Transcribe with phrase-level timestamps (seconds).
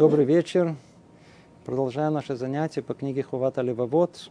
[0.00, 0.76] Добрый вечер.
[1.66, 4.30] Продолжаем наше занятие по книге Хувата Левовод.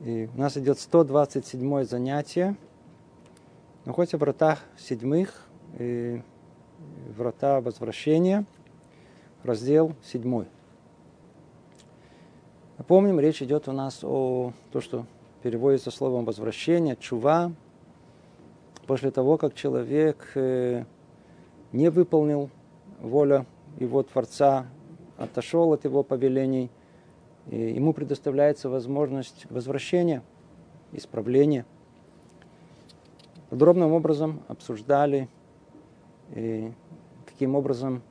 [0.00, 2.56] И у нас идет 127 занятие.
[3.84, 5.46] Находится в вратах седьмых,
[5.78, 6.20] и
[7.16, 8.44] врата возвращения,
[9.44, 10.46] раздел седьмой.
[12.76, 15.06] Напомним, речь идет у нас о том, что
[15.44, 17.52] переводится словом возвращение, чува,
[18.88, 20.86] после того, как человек э,
[21.70, 22.50] не выполнил
[23.00, 23.46] волю
[23.78, 24.66] его Творца,
[25.16, 26.70] отошел от его повелений,
[27.48, 30.22] и ему предоставляется возможность возвращения,
[30.92, 31.64] исправления.
[33.50, 35.28] Подробным образом обсуждали,
[37.26, 38.02] каким образом,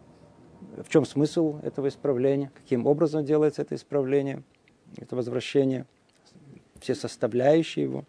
[0.77, 4.43] в чем смысл этого исправления, каким образом делается это исправление,
[4.97, 5.85] это возвращение,
[6.79, 8.03] все составляющие его.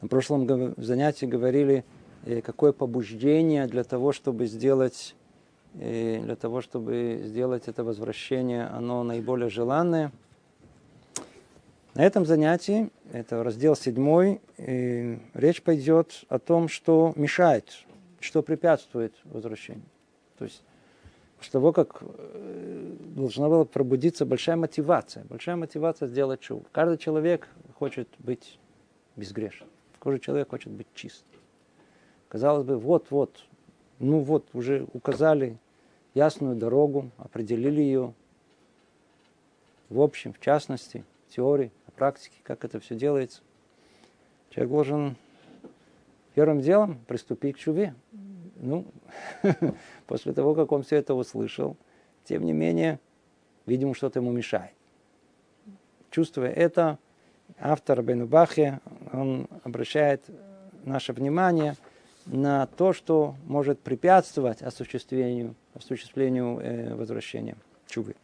[0.00, 1.84] На прошлом занятии говорили,
[2.24, 5.14] э, какое побуждение для того, чтобы сделать
[5.74, 10.12] и для того, чтобы сделать это возвращение, оно наиболее желанное.
[11.94, 17.84] На этом занятии, это раздел седьмой, речь пойдет о том, что мешает,
[18.20, 19.84] что препятствует возвращению.
[20.38, 20.62] То есть
[21.36, 26.64] после того, как э, должна была пробудиться большая мотивация, большая мотивация сделать чуву.
[26.70, 28.58] Каждый человек хочет быть
[29.16, 31.24] безгрешным, каждый человек хочет быть чист.
[32.28, 33.44] Казалось бы, вот-вот,
[34.00, 35.56] ну вот, уже указали
[36.14, 38.14] ясную дорогу, определили ее
[39.90, 43.42] в общем, в частности, в теории, в практике, как это все делается.
[44.50, 45.16] Человек должен
[46.34, 47.94] первым делом приступить к чуве.
[48.56, 48.86] Ну,
[50.06, 51.76] после того, как он все это услышал,
[52.24, 53.00] тем не менее,
[53.66, 54.72] видимо, что-то ему мешает.
[56.10, 56.98] Чувствуя это,
[57.58, 58.80] автор Бенубахе,
[59.12, 60.22] он обращает
[60.84, 61.76] наше внимание–
[62.30, 67.56] на то, что может препятствовать осуществлению, осуществлению э, возвращения
[67.88, 68.14] чувы.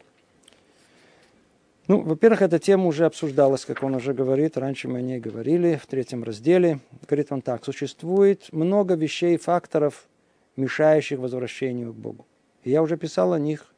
[1.89, 5.77] Ну, во-первых, эта тема уже обсуждалась, как он уже говорит, раньше мы о ней говорили
[5.77, 6.81] в третьем разделе.
[7.07, 10.07] Говорит он так, существует много вещей, факторов,
[10.57, 12.27] мешающих возвращению к Богу.
[12.65, 13.73] И я уже писал о них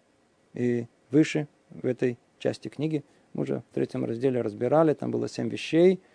[0.54, 3.04] и выше в этой части книги.
[3.34, 6.00] Мы уже в третьем разделе разбирали, там было семь вещей–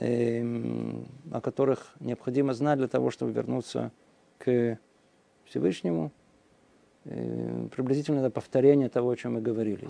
[0.00, 3.92] о которых необходимо знать для того, чтобы вернуться
[4.38, 4.78] к
[5.46, 6.10] Всевышнему,
[7.04, 9.88] э, приблизительно до повторения того, о чем мы говорили.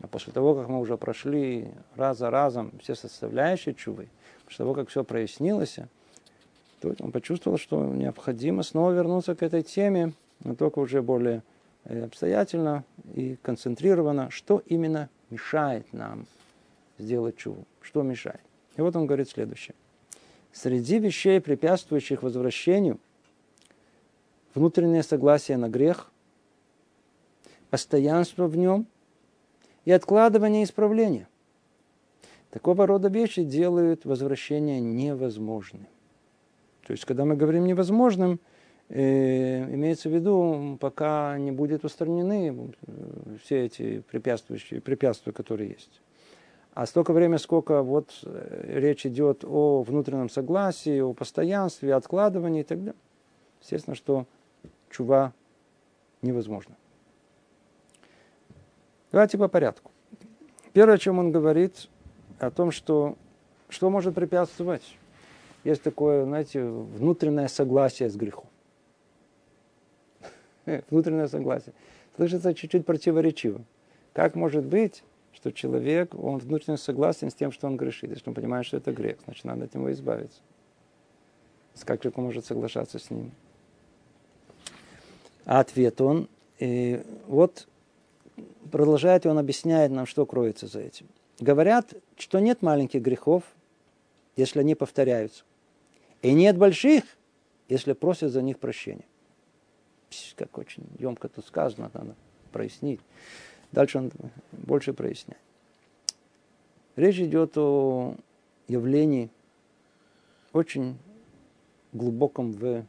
[0.00, 4.08] А после того, как мы уже прошли раз за разом все составляющие чувы,
[4.44, 5.78] после того, как все прояснилось,
[6.80, 11.42] то он почувствовал, что необходимо снова вернуться к этой теме, но только уже более
[11.84, 12.84] э, обстоятельно
[13.14, 16.26] и концентрированно, что именно мешает нам
[16.98, 18.40] сделать чуву, что мешает.
[18.76, 19.74] И вот он говорит следующее.
[20.52, 22.98] Среди вещей, препятствующих возвращению,
[24.54, 26.10] внутреннее согласие на грех,
[27.70, 28.86] постоянство в нем
[29.84, 31.28] и откладывание исправления.
[32.50, 35.86] Такого рода вещи делают возвращение невозможным.
[36.86, 38.40] То есть, когда мы говорим невозможным,
[38.90, 46.02] э, имеется в виду, пока не будут устранены э, все эти препятствующие, препятствия, которые есть.
[46.74, 52.64] А столько времени, сколько вот э, речь идет о внутреннем согласии, о постоянстве, откладывании и
[52.64, 53.00] так далее.
[53.60, 54.26] Естественно, что
[54.90, 55.32] чува
[56.22, 56.74] невозможно.
[59.10, 59.90] Давайте по порядку.
[60.72, 61.88] Первое, о чем он говорит,
[62.38, 63.16] о том, что
[63.72, 64.96] что может препятствовать.
[65.64, 68.46] Есть такое, знаете, внутреннее согласие с грехом.
[70.90, 71.72] внутреннее согласие.
[72.16, 73.62] Слышится чуть-чуть противоречиво.
[74.12, 75.02] Как может быть,
[75.42, 78.92] что человек, он внутренне согласен с тем, что он грешит, если он понимает, что это
[78.92, 80.40] грех, значит, надо от него избавиться.
[81.84, 83.32] Как человек может соглашаться с ним?
[85.44, 86.28] А ответ он,
[86.60, 87.66] и вот
[88.70, 91.08] продолжает, и он объясняет нам, что кроется за этим.
[91.40, 93.42] Говорят, что нет маленьких грехов,
[94.36, 95.42] если они повторяются.
[96.20, 97.02] И нет больших,
[97.68, 99.06] если просят за них прощения.
[100.36, 102.14] Как очень емко тут сказано, надо
[102.52, 103.00] прояснить.
[103.72, 104.12] Дальше он
[104.52, 105.40] больше проясняет.
[106.94, 108.14] Речь идет о
[108.68, 109.30] явлении
[110.52, 110.98] очень
[111.92, 112.84] глубоком в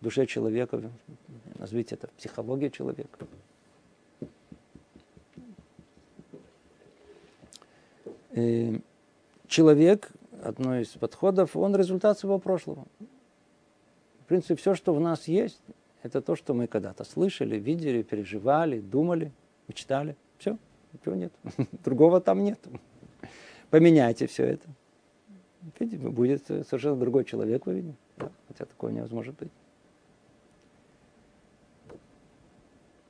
[0.00, 0.80] душе человека,
[1.58, 3.26] назовите это психология человека.
[8.30, 8.80] И
[9.48, 10.10] человек,
[10.44, 12.86] одно из подходов, он результат своего прошлого.
[14.20, 15.60] В принципе, все, что в нас есть,
[16.04, 19.32] это то, что мы когда-то слышали, видели, переживали, думали–
[19.70, 20.16] мечтали.
[20.38, 20.58] Все,
[20.92, 21.32] ничего нет.
[21.84, 22.60] Другого там нет.
[23.70, 24.68] Поменяйте все это.
[25.78, 27.96] Видите, будет совершенно другой человек, вы видите.
[28.16, 29.50] Да, хотя такое невозможно быть.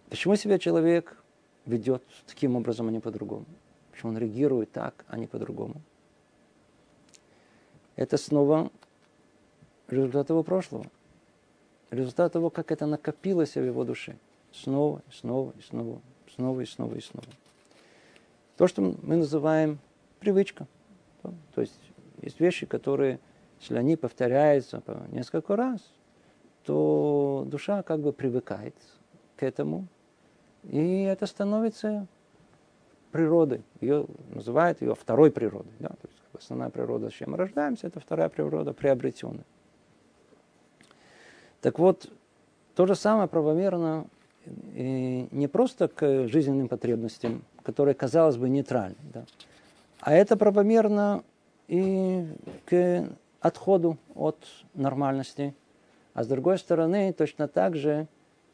[0.09, 1.17] Почему себя человек
[1.67, 3.47] ведет таким образом, а не по-другому?
[3.93, 5.81] Почему он реагирует так, а не по-другому?
[7.95, 8.71] Это снова
[9.89, 10.87] результат его прошлого.
[11.91, 14.17] Результат того, как это накопилось в его душе.
[14.53, 16.01] Снова, и снова, и снова,
[16.41, 17.27] снова, и снова, и снова.
[18.57, 19.79] То, что мы называем
[20.21, 20.67] привычка.
[21.55, 21.79] То есть
[22.23, 23.21] есть вещи, которые,
[23.61, 25.81] если они повторяются по несколько раз,
[26.65, 28.75] то душа как бы привыкает
[29.37, 29.87] к этому,
[30.63, 32.07] и это становится
[33.13, 33.63] природой.
[33.81, 35.73] Ее называют ее второй природой.
[35.79, 35.89] Да?
[35.89, 39.45] То есть основная природа, с чем мы рождаемся, это вторая природа приобретенная.
[41.61, 42.11] Так вот,
[42.75, 44.07] то же самое правомерно
[44.47, 49.25] не просто к жизненным потребностям, которые, казалось бы, нейтральны, да,
[50.01, 51.23] а это правомерно
[51.69, 52.27] и
[52.65, 53.09] к
[53.41, 54.39] отходу от
[54.75, 55.55] нормальности,
[56.15, 58.09] а с другой стороны, точно так же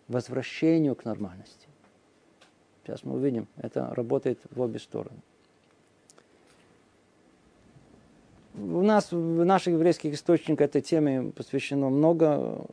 [0.08, 1.68] возвращению к нормальности.
[2.82, 5.18] Сейчас мы увидим, это работает в обе стороны.
[8.54, 12.64] У нас в наших еврейских источниках этой теме посвящено много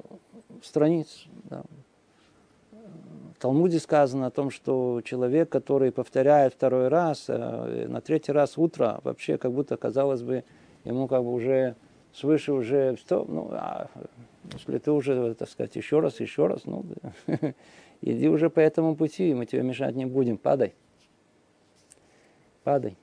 [0.62, 1.26] страниц.
[1.46, 1.64] Да.
[3.44, 9.02] Талмуде сказано о том, что человек, который повторяет второй раз, э, на третий раз утро,
[9.04, 10.46] вообще как будто, казалось бы,
[10.86, 11.76] ему как бы уже
[12.14, 13.90] свыше уже, что, ну, а
[14.54, 16.86] если ты уже, так сказать, еще раз, еще раз, ну,
[18.02, 20.74] иди уже по этому пути, мы тебе мешать не будем, падай.
[22.64, 22.96] Падай.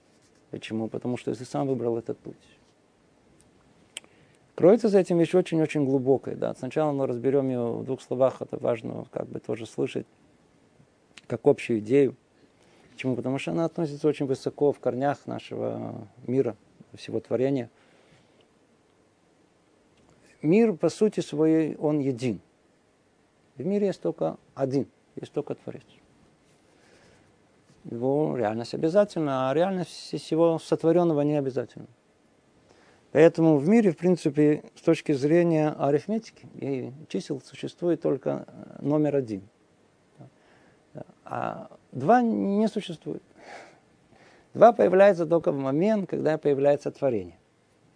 [0.51, 0.89] Почему?
[0.89, 2.37] Потому что ты сам выбрал этот путь.
[4.55, 6.35] Кроется за этим вещь очень-очень глубокая.
[6.35, 6.55] Да.
[6.55, 10.07] Сначала мы разберем ее в двух словах, это важно как бы тоже слышать,
[11.31, 12.17] как общую идею.
[12.91, 13.15] Почему?
[13.15, 16.57] Потому что она относится очень высоко в корнях нашего мира,
[16.95, 17.71] всего творения.
[20.43, 22.41] Мир, по сути своей, он един.
[23.57, 25.85] В мире есть только один, есть только Творец.
[27.85, 31.87] Его реальность обязательна, а реальность всего сотворенного не обязательна.
[33.13, 38.47] Поэтому в мире, в принципе, с точки зрения арифметики и чисел существует только
[38.81, 39.43] номер один.
[41.31, 43.23] А два не существует.
[44.53, 47.39] Два появляется только в момент, когда появляется творение.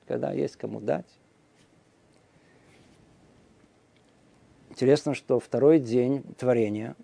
[0.06, 1.18] Когда есть кому дать.
[4.70, 6.94] Интересно, что второй день творения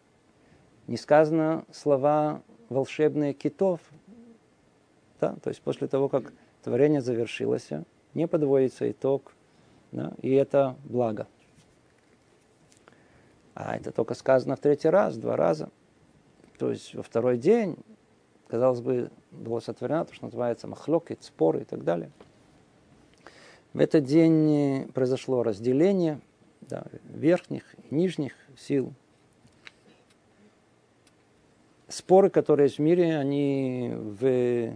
[0.86, 3.80] не сказано слова волшебные китов.
[5.20, 5.34] Да?
[5.42, 6.32] То есть после того, как
[6.62, 7.70] творение завершилось,
[8.14, 9.32] не подводится итог,
[9.90, 11.26] да, и это благо.
[13.54, 15.70] А это только сказано в третий раз, два раза.
[16.60, 17.78] То есть во второй день,
[18.46, 22.10] казалось бы, было сотворено то, что называется махлокит, споры и так далее.
[23.72, 26.20] В этот день произошло разделение
[26.60, 28.92] да, верхних и нижних сил.
[31.88, 34.74] Споры, которые есть в мире, они в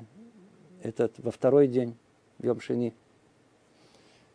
[0.82, 1.98] этот, во второй день,
[2.38, 2.94] в Йомшини,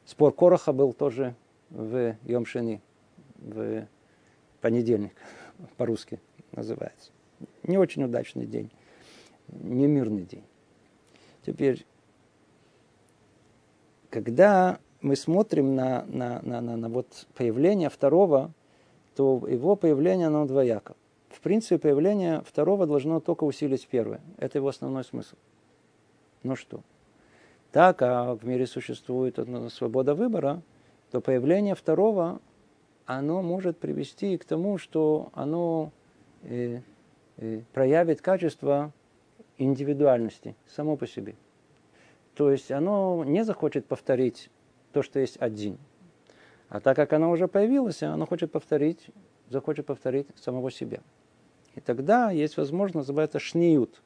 [0.06, 1.34] Спор Короха был тоже
[1.72, 2.80] в Йомшини,
[3.38, 3.88] в
[4.62, 5.14] понедельник,
[5.78, 6.20] по-русски
[6.52, 7.10] называется.
[7.64, 8.72] Не очень удачный день,
[9.48, 10.44] не мирный день.
[11.46, 11.86] Теперь,
[14.10, 18.52] когда мы смотрим на, на, на, на, на вот появление второго,
[19.16, 20.96] то его появление, оно двояко.
[21.30, 24.22] В принципе, появление второго должно только усилить первое.
[24.38, 25.36] Это его основной смысл.
[26.44, 26.82] Ну что?
[27.72, 29.40] так, а в мире существует
[29.72, 30.62] свобода выбора,
[31.12, 32.40] то появление второго,
[33.06, 35.92] оно может привести к тому, что оно
[36.44, 36.82] э,
[37.74, 38.92] проявит качество
[39.58, 41.36] индивидуальности само по себе.
[42.36, 44.50] То есть оно не захочет повторить
[44.94, 45.78] то, что есть один.
[46.70, 49.10] А так как оно уже появилось, оно хочет повторить,
[49.50, 51.02] захочет повторить самого себя.
[51.76, 54.02] И тогда есть возможность, называется шниют.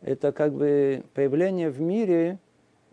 [0.00, 2.38] Это как бы появление в мире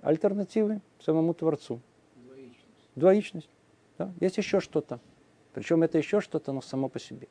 [0.01, 1.79] альтернативы самому Творцу.
[2.15, 2.89] Двоичность.
[2.95, 3.49] Двоичность.
[3.97, 4.13] Да?
[4.19, 4.99] Есть еще что-то.
[5.53, 7.27] Причем это еще что-то, но само по себе.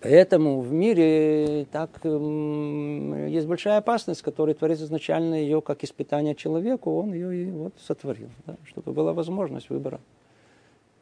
[0.00, 7.12] Поэтому в мире так есть большая опасность, которую Творец изначально ее как испытание человеку, он
[7.12, 10.00] ее и вот сотворил, да, чтобы была возможность выбора.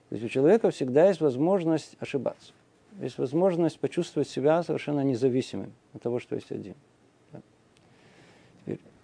[0.09, 2.53] То есть у человека всегда есть возможность ошибаться.
[3.01, 6.75] Есть возможность почувствовать себя совершенно независимым от того, что есть один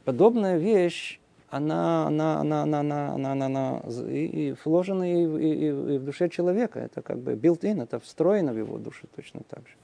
[0.04, 1.18] подобная вещь,
[1.54, 6.04] она, она, она, она, она, она, она, она и, и вложена и, и, и в
[6.04, 6.80] душе человека.
[6.80, 9.74] Это как бы built-in, это встроено в его душу точно так же.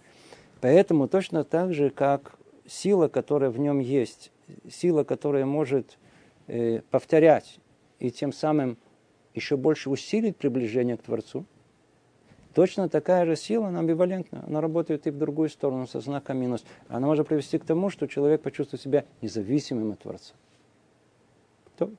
[0.61, 2.35] Поэтому точно так же, как
[2.67, 4.33] сила, которая в нем есть,
[4.69, 5.97] сила, которая может
[6.49, 7.61] э, повторять
[8.01, 8.77] и тем самым
[9.35, 11.47] еще больше усилить приближение к Творцу,
[12.53, 14.43] Точно такая же сила, она амбивалентна.
[14.45, 16.65] Она работает и в другую сторону, со знаком минус.
[16.89, 20.35] Она может привести к тому, что человек почувствует себя независимым от Творца.
[21.81, 21.91] То,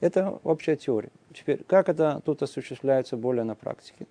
[0.00, 1.10] это общая теория.
[1.34, 4.06] Теперь, как это тут осуществляется более на практике?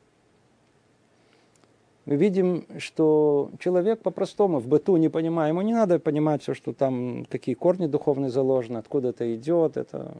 [2.05, 6.73] мы видим, что человек по-простому в быту не понимая, ему не надо понимать все, что
[6.73, 10.17] там, какие корни духовные заложены, откуда это идет, это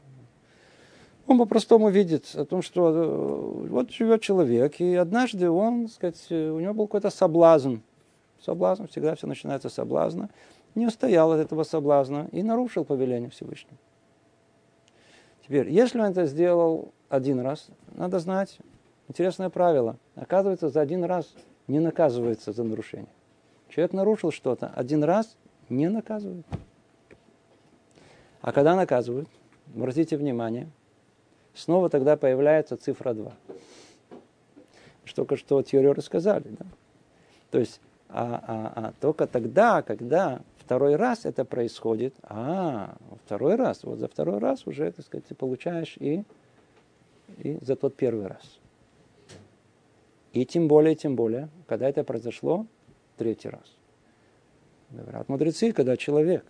[1.26, 6.58] он по-простому видит о том, что э, вот живет человек, и однажды он, сказать, у
[6.58, 7.76] него был какой-то соблазн.
[8.40, 10.30] Соблазн, всегда все начинается с соблазна.
[10.74, 13.76] Не устоял от этого соблазна и нарушил повеление Всевышнего.
[15.42, 18.58] Теперь, если он это сделал один раз, надо знать
[19.08, 19.96] интересное правило.
[20.14, 21.34] Оказывается, за один раз
[21.66, 23.12] не наказывается за нарушение.
[23.68, 25.36] Человек нарушил что-то, один раз
[25.68, 26.46] не наказывают.
[28.40, 29.28] А когда наказывают,
[29.74, 30.68] обратите внимание,
[31.54, 33.32] снова тогда появляется цифра 2.
[35.04, 36.44] Что только что теорию рассказали.
[36.58, 36.66] Да?
[37.50, 40.40] То есть, а, а, а только тогда, когда
[40.72, 45.34] второй раз это происходит, а, второй раз, вот за второй раз уже, так сказать, ты
[45.34, 46.24] получаешь и,
[47.36, 48.58] и за тот первый раз.
[50.32, 52.64] И тем более, тем более, когда это произошло
[53.18, 53.76] третий раз.
[54.88, 56.46] Говорят мудрецы, когда человек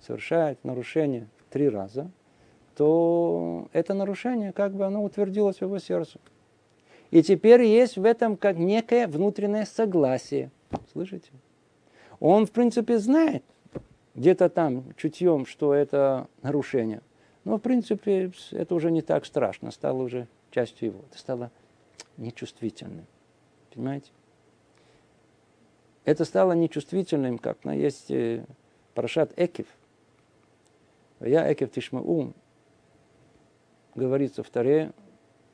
[0.00, 2.10] совершает нарушение три раза,
[2.76, 6.20] то это нарушение как бы оно утвердилось в его сердце.
[7.10, 10.50] И теперь есть в этом как некое внутреннее согласие.
[10.92, 11.30] Слышите?
[12.20, 13.44] Он, в принципе, знает
[14.14, 17.02] где-то там чутьем, что это нарушение.
[17.44, 21.00] Но, в принципе, это уже не так страшно, стало уже частью его.
[21.10, 21.50] Это стало
[22.16, 23.06] нечувствительным.
[23.72, 24.10] Понимаете?
[26.04, 28.44] Это стало нечувствительным, как на есть э,
[28.94, 29.66] Парашат Экив.
[31.20, 32.32] Я Экив Тишмаум,
[33.94, 34.92] говорится в Таре,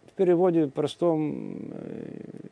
[0.07, 2.52] в переводе простом э,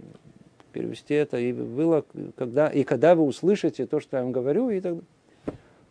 [0.70, 2.04] перевести это и было,
[2.36, 4.96] когда, и когда вы услышите то, что я вам говорю, и так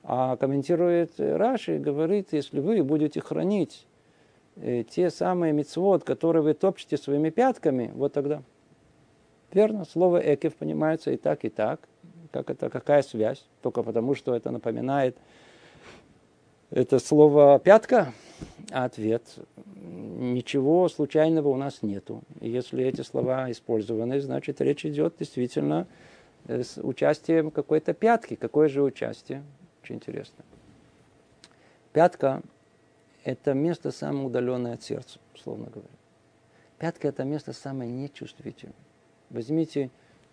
[0.03, 3.85] А комментирует Раши, говорит, если вы будете хранить
[4.55, 8.41] э, те самые мецвод, которые вы топчете своими пятками, вот тогда.
[9.51, 11.79] Верно, слово экев понимается и так, и так.
[12.31, 13.45] Как это, какая связь?
[13.61, 15.17] Только потому, что это напоминает
[16.71, 18.13] это слово пятка,
[18.71, 19.23] ответ
[19.65, 22.21] ничего случайного у нас нету.
[22.41, 25.87] Если эти слова использованы, значит речь идет действительно
[26.47, 28.35] с участием какой-то пятки.
[28.35, 29.43] Какое же участие?
[29.83, 30.43] Очень интересно.
[31.93, 32.41] Пятка–
[33.23, 35.89] это место самое удаленное от сердца, условно говоря.
[36.77, 38.75] Пятка– это место самое нечувствительное.
[39.29, 39.89] Возьмите,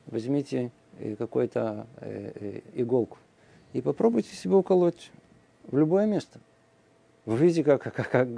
[0.06, 3.18] возьмите э, какую-то э, э, иголку
[3.72, 5.10] и попробуйте себе уколоть
[5.64, 6.40] в любое место.
[7.26, 8.28] Вы видите, как, как, как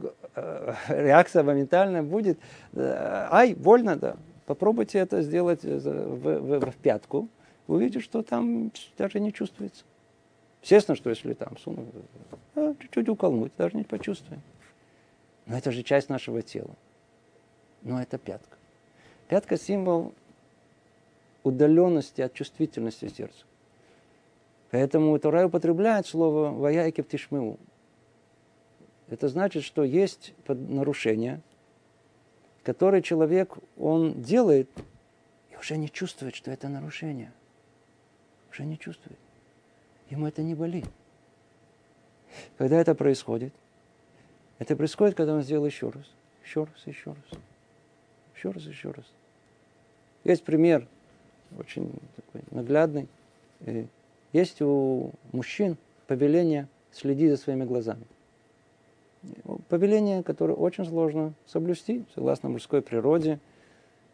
[0.89, 2.39] реакция моментальная будет.
[2.75, 4.17] Ай, больно, да.
[4.47, 7.29] Попробуйте это сделать в, в, в пятку.
[7.67, 9.85] Вы увидите, что там даже не чувствуется.
[10.63, 11.87] Естественно, что если там сунуть,
[12.81, 14.41] чуть-чуть уколнуть, даже не почувствуем.
[15.45, 16.75] Но это же часть нашего тела.
[17.83, 18.57] Но это пятка.
[19.29, 20.15] Пятка– символ
[21.43, 23.45] удаленности от чувствительности сердца.
[24.71, 27.59] Поэтому Тора употребляет слово «ваяйкев тишмеу».
[29.11, 31.41] Это значит, что есть нарушение,
[32.63, 34.69] которое человек, он делает,
[35.51, 37.33] и уже не чувствует, что это нарушение.
[38.51, 39.19] Уже не чувствует.
[40.11, 40.87] Ему это не болит.
[42.59, 43.55] Когда это происходит?
[44.59, 46.05] Это происходит, когда он сделал еще раз.
[46.45, 47.41] Еще раз, еще раз.
[48.37, 49.05] Еще раз, еще раз.
[50.25, 50.87] Есть пример
[51.57, 53.09] очень такой наглядный.
[53.61, 53.87] И
[54.33, 58.05] есть у мужчин повеление следить за своими глазами.
[59.69, 63.41] Повеление, которое очень сложно соблюсти, согласно мужской природе.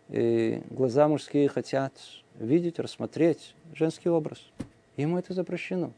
[0.08, 1.92] И глаза мужские хотят
[2.37, 4.38] видеть, рассмотреть женский образ.
[4.96, 5.92] Ему это запрещено.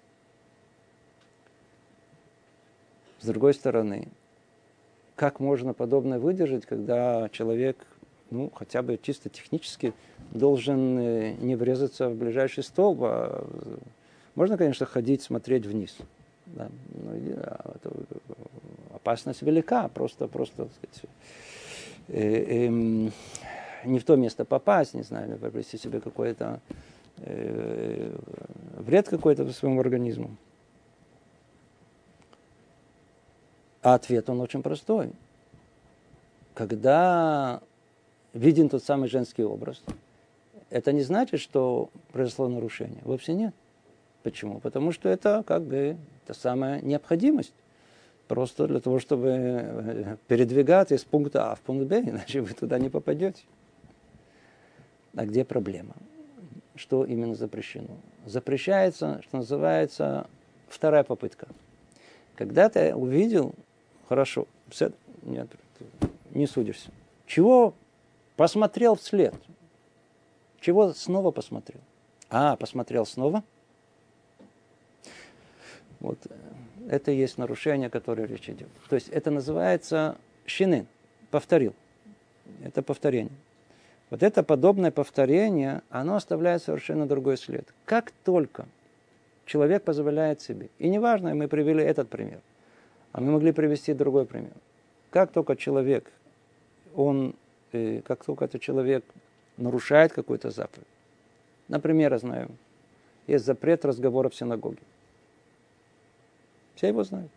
[3.20, 4.08] С другой стороны,
[5.14, 7.86] как можно подобное выдержать, когда человек
[8.30, 9.92] ну, хотя бы чисто технически
[10.32, 12.98] должен э, не врезаться в ближайший столб.
[13.02, 13.46] А
[14.34, 15.96] можно, конечно, ходить, смотреть вниз.
[16.46, 16.68] Да.
[16.94, 17.90] Но, а, это
[18.94, 21.10] опасность велика, просто, просто так сказать,
[22.08, 26.60] э, э, не в то место попасть, не знаю, приобрести себе какой-то
[27.18, 28.16] э,
[28.76, 30.36] вред какой-то своему организму.
[33.82, 35.12] А ответ он очень простой.
[36.54, 37.60] Когда
[38.32, 39.82] виден тот самый женский образ,
[40.70, 43.00] это не значит, что произошло нарушение.
[43.04, 43.54] Вовсе нет.
[44.26, 44.58] Почему?
[44.58, 47.52] Потому что это как бы та самая необходимость.
[48.26, 52.80] Просто для того, чтобы э, передвигаться из пункта А в пункт Б, иначе вы туда
[52.80, 53.44] не попадете.
[55.14, 55.94] А где проблема?
[56.74, 57.98] Что именно запрещено?
[58.24, 60.26] Запрещается, что называется,
[60.68, 61.46] вторая попытка.
[62.34, 63.54] Когда ты увидел,
[64.08, 64.48] хорошо,
[65.22, 65.48] нет,
[66.30, 66.90] не судишься.
[67.28, 67.74] Чего
[68.34, 69.36] посмотрел вслед?
[70.58, 71.80] Чего снова посмотрел?
[72.28, 73.44] А, посмотрел снова?
[76.06, 76.18] Вот
[76.88, 78.68] это и есть нарушение, о которое речь идет.
[78.88, 80.86] То есть это называется щины,
[81.32, 81.74] повторил.
[82.62, 83.32] Это повторение.
[84.10, 87.66] Вот это подобное повторение, оно оставляет совершенно другой след.
[87.84, 88.66] Как только
[89.46, 92.38] человек позволяет себе, и неважно, мы привели этот пример,
[93.10, 94.52] а мы могли привести другой пример.
[95.10, 96.08] Как только человек,
[96.94, 97.34] он,
[97.72, 99.04] э, как только этот человек
[99.56, 100.86] нарушает какую-то заповедь,
[101.66, 102.50] например, я знаю,
[103.26, 104.78] есть запрет разговора в синагоге.
[106.76, 107.32] Все его знают.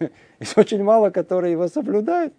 [0.40, 2.32] Есть очень мало, которые его соблюдают.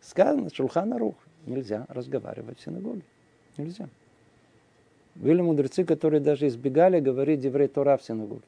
[0.00, 1.14] Сказано, Шулхана Рух,
[1.46, 3.02] нельзя разговаривать в синагоге.
[3.56, 3.88] Нельзя.
[5.14, 8.42] Были мудрецы, которые даже избегали говорить еврей Тора в синагоге.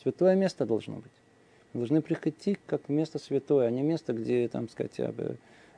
[0.00, 1.12] Святое место должно быть.
[1.72, 5.00] Мы должны приходить как место святое, а не место, где, там сказать,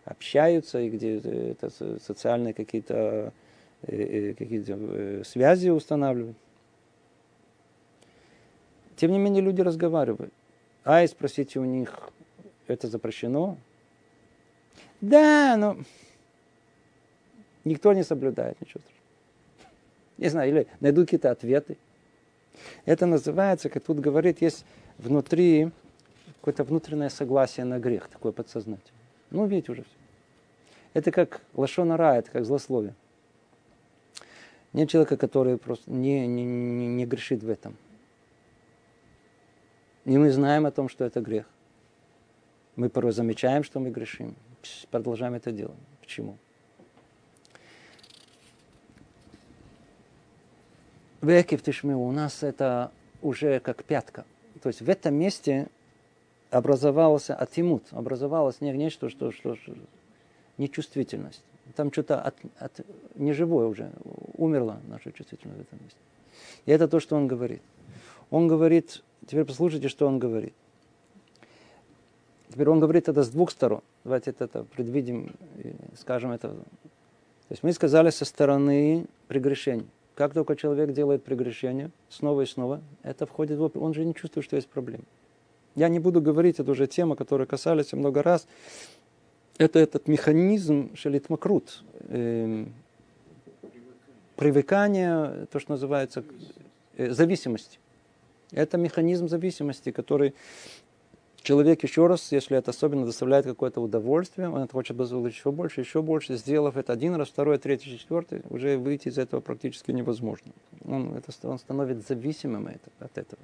[0.04, 1.70] общаются и где э, это
[2.00, 3.32] социальные какие-то
[3.82, 6.36] э, э, какие связи устанавливают.
[8.98, 10.32] Тем не менее, люди разговаривают.
[10.82, 12.10] А и спросите у них,
[12.66, 13.56] это запрещено?
[15.00, 15.76] Да, но
[17.64, 19.04] никто не соблюдает, ничего страшного.
[20.18, 21.78] Не знаю, или найдут какие-то ответы.
[22.86, 24.64] Это называется, как тут говорит, есть
[24.98, 25.70] внутри
[26.40, 29.00] какое-то внутреннее согласие на грех, такое подсознательное.
[29.30, 29.92] Ну, видите уже все.
[30.94, 32.94] Это как лошонара, это как злословие.
[34.72, 37.76] Нет человека, который просто не, не, не, не грешит в этом.
[40.08, 41.44] И мы знаем о том, что это грех.
[42.76, 44.34] Мы порой замечаем, что мы грешим.
[44.90, 45.76] Продолжаем это делать.
[46.00, 46.38] Почему?
[51.20, 52.90] В Экив Тишмеу у нас это
[53.20, 54.24] уже как пятка.
[54.62, 55.68] То есть в этом месте
[56.50, 59.74] образовался атимут, образовалось нечто, что, что, что
[60.56, 61.42] нечувствительность.
[61.76, 62.80] Там что-то от, от,
[63.14, 63.92] неживое уже,
[64.38, 65.98] умерла наша чувствительность в этом месте.
[66.64, 67.60] И это то, что он говорит.
[68.30, 70.54] Он говорит, Теперь послушайте, что он говорит.
[72.50, 73.82] Теперь он говорит это с двух сторон.
[74.04, 75.34] Давайте это, предвидим
[75.96, 76.48] скажем это.
[76.48, 79.86] То есть мы сказали со стороны прегрешения.
[80.14, 83.70] Как только человек делает прегрешение, снова и снова, это входит в...
[83.80, 85.04] Он же не чувствует, что есть проблема.
[85.76, 88.48] Я не буду говорить, это уже тема, которая касались много раз.
[89.58, 92.64] Это этот механизм шелитмакрут, э,
[94.36, 96.24] привыкание, то, что называется
[96.96, 97.78] э, зависимость.
[98.52, 100.34] Это механизм зависимости, который
[101.42, 105.80] человек еще раз, если это особенно доставляет какое-то удовольствие, он это хочет позволить еще больше,
[105.80, 110.52] еще больше, сделав это один раз, второй, третий, четвертый, уже выйти из этого практически невозможно.
[110.84, 112.68] Он, это, он становится зависимым
[113.00, 113.42] от этого.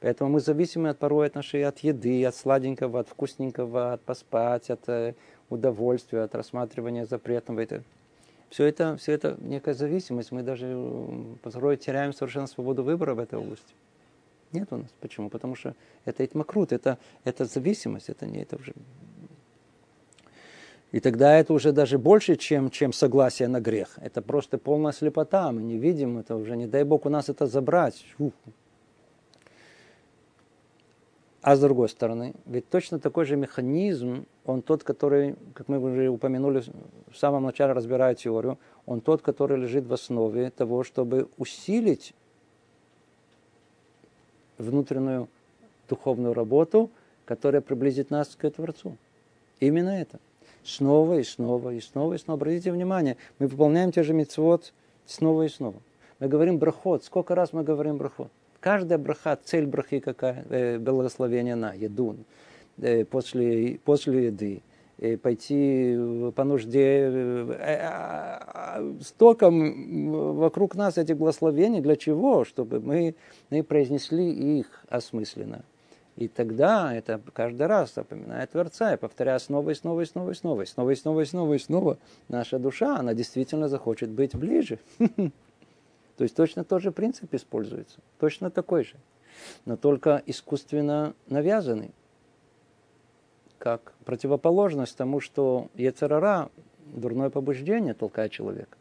[0.00, 4.68] Поэтому мы зависимы от порой от нашей от еды, от сладенького, от вкусненького, от поспать,
[4.68, 5.14] от э,
[5.48, 7.60] удовольствия, от рассматривания запретного.
[7.60, 7.82] Это,
[8.50, 10.30] все это, все это некая зависимость.
[10.30, 10.78] Мы даже
[11.42, 13.72] порой теряем совершенно свободу выбора в этой области.
[14.54, 14.90] Нет у нас.
[15.00, 15.30] Почему?
[15.30, 18.72] Потому что это итмакрут, это, это зависимость, это не это уже.
[20.92, 23.98] И тогда это уже даже больше, чем, чем согласие на грех.
[24.00, 27.48] Это просто полная слепота, мы не видим это уже, не дай Бог у нас это
[27.48, 28.06] забрать.
[28.16, 28.32] Фу.
[31.42, 36.08] А с другой стороны, ведь точно такой же механизм, он тот, который, как мы уже
[36.08, 36.62] упомянули
[37.10, 42.14] в самом начале, разбирая теорию, он тот, который лежит в основе того, чтобы усилить
[44.58, 45.28] внутреннюю
[45.88, 46.90] духовную работу,
[47.24, 48.96] которая приблизит нас к Творцу.
[49.60, 50.18] Именно это.
[50.64, 52.38] Снова и снова и снова и снова.
[52.38, 54.72] Обратите внимание, мы выполняем те же мецвод
[55.06, 55.76] снова и снова.
[56.20, 57.04] Мы говорим брахот.
[57.04, 58.30] Сколько раз мы говорим брахот?
[58.60, 60.44] Каждая браха, цель брахи какая?
[60.48, 62.16] Э, благословение на еду.
[62.78, 64.62] Э, после, после еды
[65.22, 65.96] пойти
[66.34, 67.08] по нужде.
[67.10, 71.80] Э, а, столько вокруг нас этих благословений.
[71.80, 72.44] Для чего?
[72.44, 73.14] Чтобы мы,
[73.50, 75.64] мы произнесли их осмысленно.
[76.16, 80.34] И тогда это каждый раз напоминает Творца, и повторяя снова и снова и снова и
[80.34, 84.36] снова, и снова и снова и снова и снова, наша душа, она действительно захочет быть
[84.36, 84.78] ближе.
[84.98, 88.94] То есть точно тот же принцип используется, точно такой же,
[89.64, 91.90] но только искусственно навязанный
[93.64, 96.50] как противоположность тому, что Ецерара,
[96.84, 98.76] дурное побуждение толкает человека.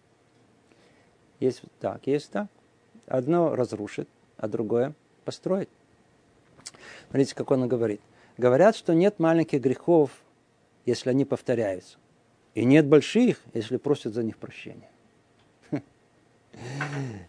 [1.39, 2.48] Есть так, есть так.
[3.08, 4.93] Одно разрушит, а другое
[5.24, 5.69] построит.
[7.10, 8.02] Смотрите, как он говорит.
[8.38, 10.12] Говорят, что нет маленьких грехов,
[10.86, 11.98] если они повторяются.
[12.54, 14.89] И нет больших, если просят за них прощения.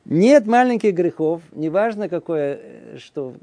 [0.05, 3.35] Нет маленьких грехов, неважно какое, э, что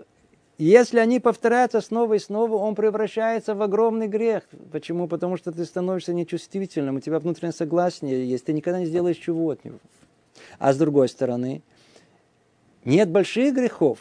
[0.66, 4.44] если они повторяются снова и снова, он превращается в огромный грех.
[4.72, 5.08] Почему?
[5.08, 9.50] Потому что ты становишься нечувствительным, у тебя внутреннее согласие есть, ты никогда не сделаешь чего
[9.50, 9.80] от него.
[10.60, 11.62] А с другой стороны,
[12.86, 14.00] нет больших грехов,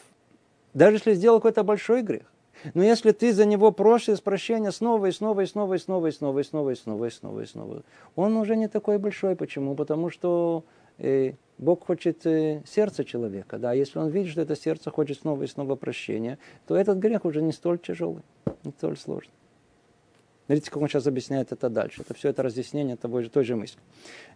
[0.74, 2.30] даже если сделал какой-то большой грех.
[2.74, 6.12] Но если ты за него просишь прощения снова и снова и снова и снова и
[6.12, 7.82] снова и снова и снова и снова и снова,
[8.16, 9.34] он уже не такой большой.
[9.34, 9.74] Почему?
[9.74, 10.64] Потому что
[10.98, 13.58] э, Бог хочет э, сердце человека.
[13.58, 13.72] Да?
[13.72, 17.42] Если он видит, что это сердце хочет снова и снова прощения, то этот грех уже
[17.42, 18.22] не столь тяжелый,
[18.64, 19.34] не столь сложный.
[20.46, 22.02] Смотрите, как он сейчас объясняет это дальше.
[22.02, 23.78] Это все это разъяснение того, той же мысли.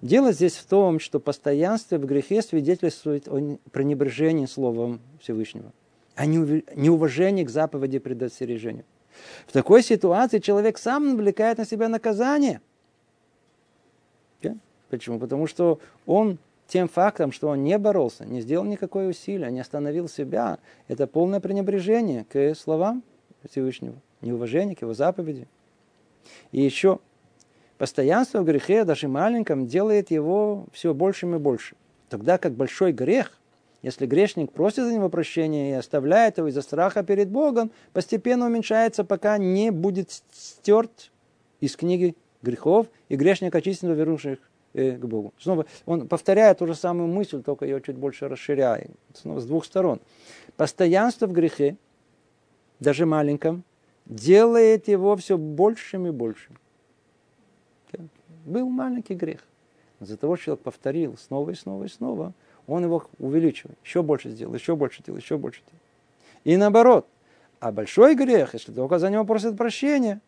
[0.01, 5.73] Дело здесь в том, что постоянство в грехе свидетельствует о пренебрежении словом Всевышнего–
[6.17, 8.85] а неуважение к заповеди предостережению.
[9.47, 12.61] В такой ситуации человек сам навлекает на себя наказание.
[14.91, 15.19] Почему?
[15.19, 16.39] Потому что он
[16.75, 20.59] тем фактом, что он не боролся, не сделал никакое усилие, не остановил себя,
[20.89, 23.05] это полное пренебрежение к словам
[23.49, 25.47] Всевышнего, неуважение к его заповеди.
[26.51, 26.99] И еще
[27.79, 31.77] постоянство в грехе, даже маленьком, делает его все большим и больше.
[32.09, 33.39] Тогда как большой грех
[33.83, 39.05] если грешник просит за него прощения и оставляет его из-за страха перед Богом, постепенно уменьшается,
[39.05, 41.13] пока не будет стерт
[41.61, 44.39] из книги грехов, и грешник очистен, вернувших
[44.75, 45.33] к Богу.
[45.39, 48.91] Снова он повторяет ту же самую мысль, только ее чуть больше расширяет.
[49.15, 50.01] Снова с двух сторон.
[50.57, 51.77] Постоянство в грехе,
[52.81, 53.63] даже маленьком,
[54.05, 56.59] делает его все большим и большим.
[58.45, 59.41] Был маленький грех.
[60.01, 62.35] Из-за того, что человек повторил снова и снова и снова,
[62.67, 65.81] он его увеличивает, еще больше сделал, еще больше делал, еще больше делал.
[66.45, 67.07] И наоборот.
[67.61, 70.21] А большой грех, если только за него просят прощения,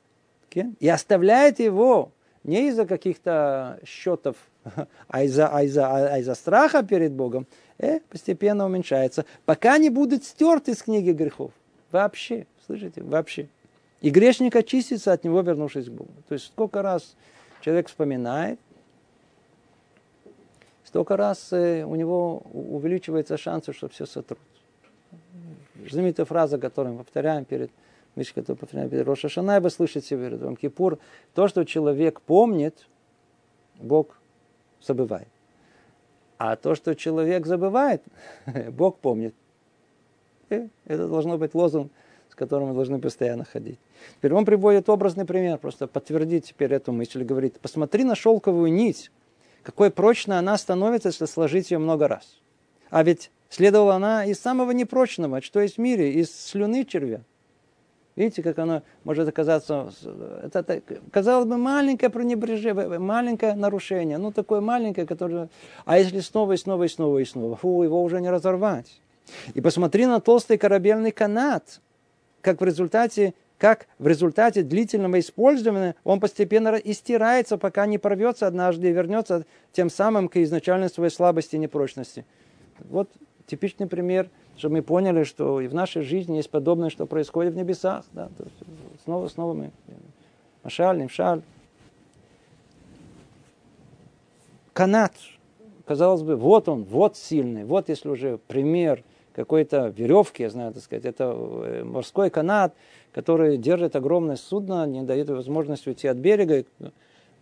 [0.55, 2.11] и оставляет его
[2.47, 4.37] не из-за каких-то счетов,
[5.09, 7.47] а из-за, а из-за, а из-за страха перед Богом,
[7.79, 11.53] э, постепенно уменьшается, пока не будет стерт из книги грехов.
[11.91, 13.49] Вообще, слышите, вообще.
[14.01, 16.11] И грешник очистится от него, вернувшись к Богу.
[16.29, 17.17] То есть сколько раз
[17.61, 18.61] человек вспоминает,
[20.85, 24.39] столько раз э, у него увеличивается шансы, что все сотрут.
[25.91, 27.71] Знаменитая фраза, которую мы повторяем перед
[28.17, 30.99] Миш, который повторяем перед Роша Шана, вы слышите перед Ром Кипур,
[31.35, 32.89] то, что человек помнит,
[33.79, 34.19] Бог
[34.83, 35.29] забывает.
[36.39, 38.03] А то, что человек забывает,
[38.71, 39.35] Бог помнит.
[40.49, 41.93] И это должно быть лозунг,
[42.31, 43.79] с которым мы должны постоянно ходить.
[44.17, 47.23] Теперь он приводит образный пример, просто подтвердить теперь эту мысль.
[47.23, 49.11] Говорит, посмотри на шелковую нить,
[49.63, 52.41] какой прочной она становится, если сложить ее много раз.
[52.89, 57.21] А ведь следовала она из самого непрочного, что есть в мире, из слюны червя.
[58.17, 59.93] Видите, как оно может оказаться,
[60.43, 65.51] это, это казалось бы, маленькое пренебрежение, маленькое нарушение, ну такое маленькое, которое...
[65.85, 69.01] А если снова и снова и снова и снова, фу, его уже не разорвать.
[69.53, 71.81] И посмотри на толстый корабельный канат,
[72.41, 78.89] как в результате как в результате длительного использования он постепенно истирается, пока не порвется однажды
[78.89, 82.27] и вернется тем самым к изначальной своей слабости и непрочности.
[82.81, 83.09] Вот
[83.47, 87.57] типичный пример, чтобы мы поняли, что и в нашей жизни есть подобное, что происходит в
[87.57, 88.05] небесах.
[88.13, 88.29] Да?
[88.37, 88.57] То есть
[89.05, 89.71] снова, снова мы.
[90.63, 91.43] Машаль, Нимшаль.
[94.73, 95.13] Канат.
[95.87, 100.83] Казалось бы, вот он, вот сильный, вот если уже пример какой-то веревки, я знаю, так
[100.83, 102.75] сказать, это э, морской канат,
[103.13, 106.65] который держит огромное судно, не дает возможности уйти от берега.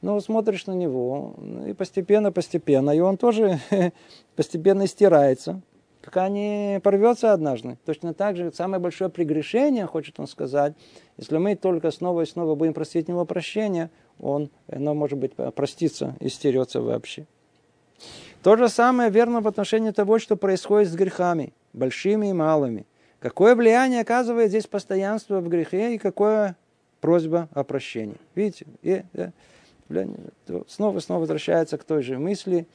[0.03, 1.35] Ну, смотришь на него,
[1.67, 3.59] и постепенно, постепенно, и он тоже
[4.37, 5.63] постепенно стирается,
[6.05, 7.79] пока не порвется однажды.
[7.87, 10.75] Точно так же самое большое прегрешение, хочет он сказать,
[11.17, 13.91] если мы только снова и снова будем просить него прощения,
[14.21, 17.27] он, оно может быть проститься и стерется вообще.
[18.43, 22.87] То же самое верно в отношении того, что происходит с грехами, большими и малыми.
[23.19, 26.57] Какое влияние оказывает здесь постоянство в грехе и какое
[27.01, 28.17] просьба о прощении.
[28.35, 29.31] Видите, и, и,
[30.69, 32.67] снова и снова возвращается к той же мысли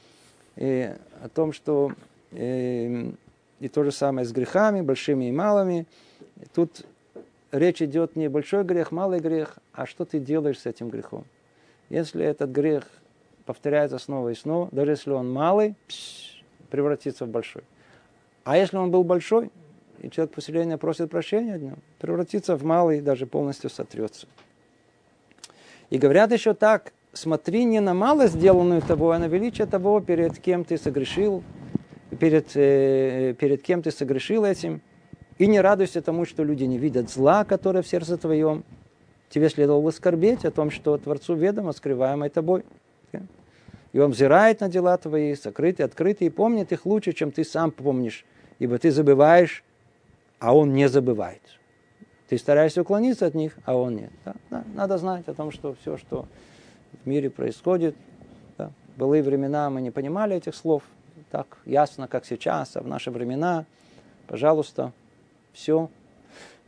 [0.56, 0.90] и,
[1.22, 1.92] о том, что
[2.32, 3.14] и,
[3.60, 5.86] и то же самое с грехами, большими и малыми.
[6.54, 6.86] Тут
[7.52, 11.24] речь идет не большой грех, малый грех, а что ты делаешь с этим грехом.
[11.88, 12.84] Если этот грех
[13.44, 17.62] повторяется снова и снова, даже если он малый, пш, превратится в большой.
[18.44, 19.50] А если он был большой,
[19.98, 24.26] и человек поселения просит прощения от него, превратится в малый, даже полностью сотрется.
[25.90, 30.38] И говорят еще так, смотри не на мало сделанную того, а на величие того, перед
[30.38, 31.42] кем ты согрешил,
[32.18, 34.80] перед, э, перед кем ты согрешил этим,
[35.38, 38.64] и не радуйся тому, что люди не видят зла, которое в сердце твоем.
[39.30, 42.64] Тебе следовало бы скорбеть о том, что Творцу ведомо, скрываемое тобой.
[43.92, 47.70] И он взирает на дела твои, сокрытые, открытые, и помнит их лучше, чем ты сам
[47.70, 48.24] помнишь.
[48.58, 49.64] Ибо ты забываешь,
[50.38, 51.42] а он не забывает.
[52.28, 54.10] Ты стараешься уклониться от них, а он нет.
[54.24, 54.64] Да?
[54.74, 56.26] Надо знать о том, что все, что
[57.02, 57.96] в мире происходит,
[58.56, 58.70] да?
[58.96, 60.84] в времена мы не понимали этих слов
[61.30, 63.64] так ясно, как сейчас, а в наши времена,
[64.26, 64.92] пожалуйста,
[65.52, 65.88] все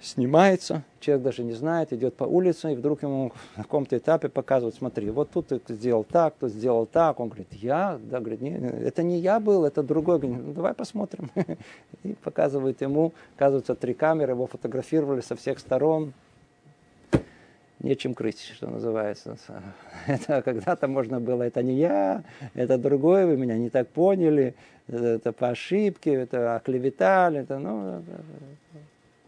[0.02, 4.74] снимается, человек даже не знает, идет по улице, и вдруг ему на каком-то этапе показывают,
[4.74, 7.20] смотри, вот тут ты сделал так, тут сделал так.
[7.20, 7.98] Он говорит, я?
[8.02, 10.18] Да, говорит, не, это не я был, это другой.
[10.18, 11.30] Говорит, ну, давай посмотрим.
[12.02, 16.12] И показывают ему, оказывается, три камеры, его фотографировали со всех сторон.
[17.82, 19.36] Нечем крыть, что называется.
[20.06, 22.22] Это когда-то можно было, это не я,
[22.54, 24.54] это другой, вы меня не так поняли,
[24.86, 28.02] это по ошибке, это оклеветали, это, ну,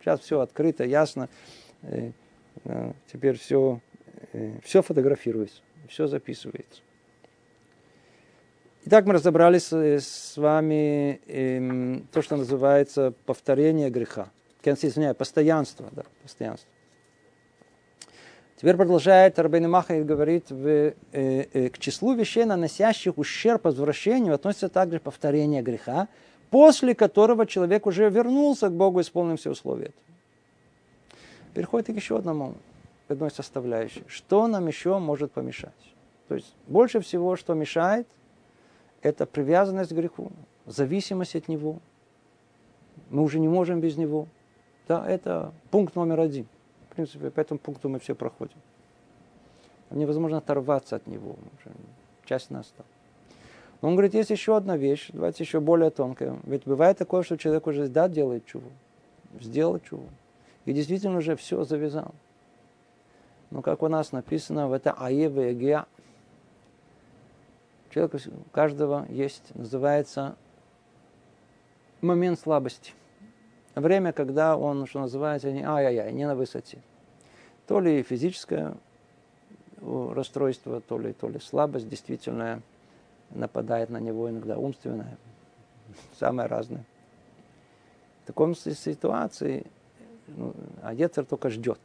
[0.05, 1.31] Сейчас все открыто, ясно.
[1.81, 2.11] Э,
[2.67, 3.81] э, теперь все,
[4.35, 6.83] э, все фотографируется, все записывается.
[8.85, 14.29] Итак, мы разобрались с вами эм, то, что называется повторение греха.
[14.62, 15.88] Извиняюсь, постоянство.
[15.93, 16.69] Да, постоянство.
[18.57, 24.35] Теперь продолжает Рабейн Маха и говорит, в, э, э, к числу вещей, наносящих ущерб возвращению,
[24.35, 26.09] относится также повторение греха,
[26.51, 29.93] после которого человек уже вернулся к Богу, исполнив все условия.
[31.53, 32.55] Переходит к еще одному,
[33.09, 34.05] одной составляющей.
[34.07, 35.73] Что нам еще может помешать?
[36.29, 38.07] То есть больше всего, что мешает,
[39.03, 40.31] это привязанность к греху,
[40.64, 41.81] зависимость от него.
[43.11, 44.29] Мы уже не можем без него.
[44.87, 46.47] Да, это пункт номер один.
[46.94, 48.54] В принципе, по этому пункту мы все проходим.
[49.90, 51.35] Невозможно оторваться от него.
[52.24, 52.87] Часть нас там.
[53.83, 56.38] Но он говорит, есть еще одна вещь, давайте еще более тонкая.
[56.44, 58.70] Ведь бывает такое, что человек уже да, делает чуву,
[59.40, 60.09] сделал чуву.
[60.66, 62.14] И действительно уже все завязал.
[63.50, 65.87] Но как у нас написано в это Аеве Егия,
[67.90, 70.37] человек у каждого есть, называется
[72.00, 72.92] момент слабости.
[73.74, 76.78] Время, когда он, что называется, не ай-яй-яй, не на высоте.
[77.66, 78.76] То ли физическое
[79.80, 82.62] расстройство, то ли, то ли слабость действительная–
[83.34, 85.16] нападает на него иногда умственное,
[86.18, 86.84] самое разное.
[88.22, 89.66] В таком ситуации
[90.28, 91.80] ну, а Ецер только ждет.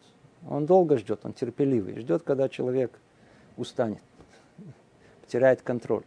[0.47, 1.99] Он долго ждет, он терпеливый.
[1.99, 2.97] Ждет, когда человек
[3.58, 4.02] устанет,
[5.21, 6.04] потеряет контроль.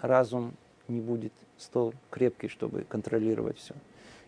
[0.00, 0.54] Разум
[0.88, 3.74] не будет столь крепкий, чтобы контролировать все.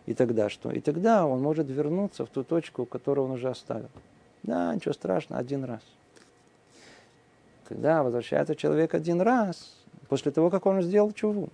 [0.09, 0.71] И тогда что?
[0.71, 3.91] И тогда он может вернуться в ту точку, которую он уже оставил.
[4.41, 5.83] Да, ничего страшного, один раз.
[7.67, 11.49] Когда возвращается человек один раз, после того, как он сделал чуву.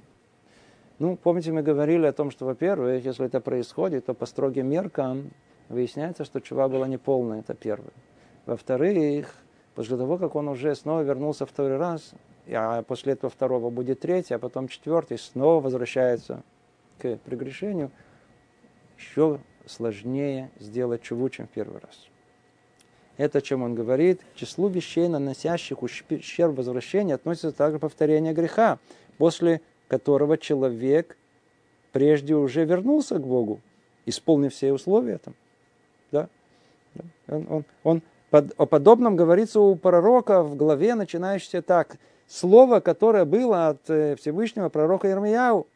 [1.00, 5.32] Ну, помните, мы говорили о том, что, во-первых, если это происходит, то по строгим меркам
[5.68, 7.92] выясняется, что чува была неполная, это первое.
[8.46, 9.36] Во-вторых,
[9.74, 12.14] после того, как он уже снова вернулся второй раз,
[12.48, 16.42] а после этого второго будет третий, а потом четвертый, снова возвращается
[17.00, 17.92] к прегрешению,
[18.98, 22.08] еще сложнее сделать чуву, чем в первый раз.
[23.18, 28.80] Это, чем он говорит, к числу вещей, наносящих ущерб возвращения, относится также повторение греха,
[29.18, 31.18] после которого человек
[31.94, 33.62] прежде уже вернулся к Богу,
[34.06, 35.34] исполнив все условия там.
[36.12, 36.30] Да?
[37.28, 41.98] Он, он, он под, о подобном говорится у пророка в главе, начинающейся так.
[42.28, 45.68] Слово, которое было от э, Всевышнего пророка Ирмияу.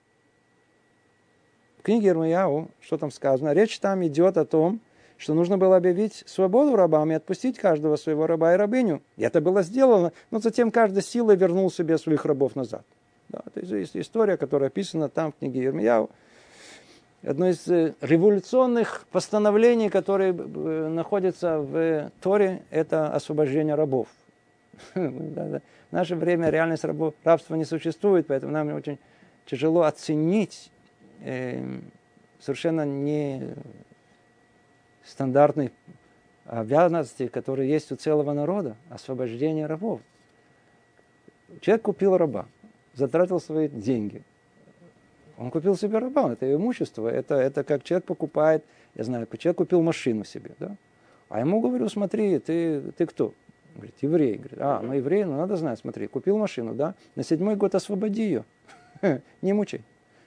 [1.80, 3.54] В книге Ирмияу, что там сказано?
[3.54, 4.82] Речь там идет о том,
[5.18, 9.02] что нужно было объявить свободу рабам и отпустить каждого своего раба и рабыню.
[9.16, 12.84] И это было сделано, но затем каждая сила вернул себе своих рабов назад.
[13.30, 16.10] Да, это есть история, которая описана там в книге Ермияу.
[17.24, 24.08] Одно из э, революционных постановлений, которые э, находятся в Торе, это освобождение рабов.
[24.96, 25.62] В
[25.92, 26.84] наше время реальность
[27.24, 29.00] рабства не существует, поэтому нам очень
[29.46, 30.72] тяжело оценить
[32.40, 33.56] совершенно не
[35.04, 35.72] стандартной
[36.46, 40.02] обязанности, которые есть у целого народа, освобождение рабов.
[41.62, 42.48] Человек купил раба,
[42.94, 44.24] затратил свои деньги.
[45.38, 49.82] Он купил себе раба, это имущество, это, это как человек покупает, я знаю, человек купил
[49.82, 50.76] машину себе, да?
[51.30, 53.34] А ему говорю, смотри, ты, ты кто?
[53.76, 54.38] Говорит, еврей.
[54.38, 56.96] Говорит, а, ну еврей, ну надо знать, смотри, купил машину, да?
[57.16, 58.46] На седьмой год освободи ее,
[59.42, 59.82] не мучай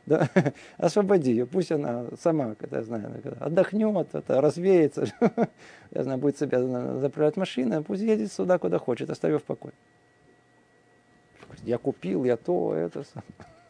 [0.07, 0.29] да,
[0.79, 5.07] освободи ее, пусть она сама, когда, я знаю, отдохнет, это, развеется,
[5.91, 6.61] я знаю, будет себя
[6.99, 9.75] заправлять машина, пусть едет сюда, куда хочет, оставив в покое.
[11.63, 13.05] Я купил, я то, это.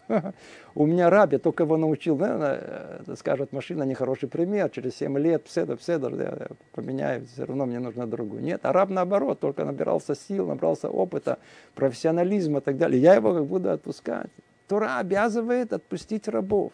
[0.74, 5.44] У меня раб, я только его научил, наверное, скажет, машина нехороший пример, через 7 лет,
[5.44, 8.42] пседор, пседор, я поменяю, все равно мне нужно другую.
[8.42, 11.38] Нет, а раб наоборот, только набирался сил, набрался опыта,
[11.74, 13.00] профессионализма и так далее.
[13.00, 14.30] Я его как буду отпускать.
[14.72, 16.72] Тора обязывает отпустить рабов.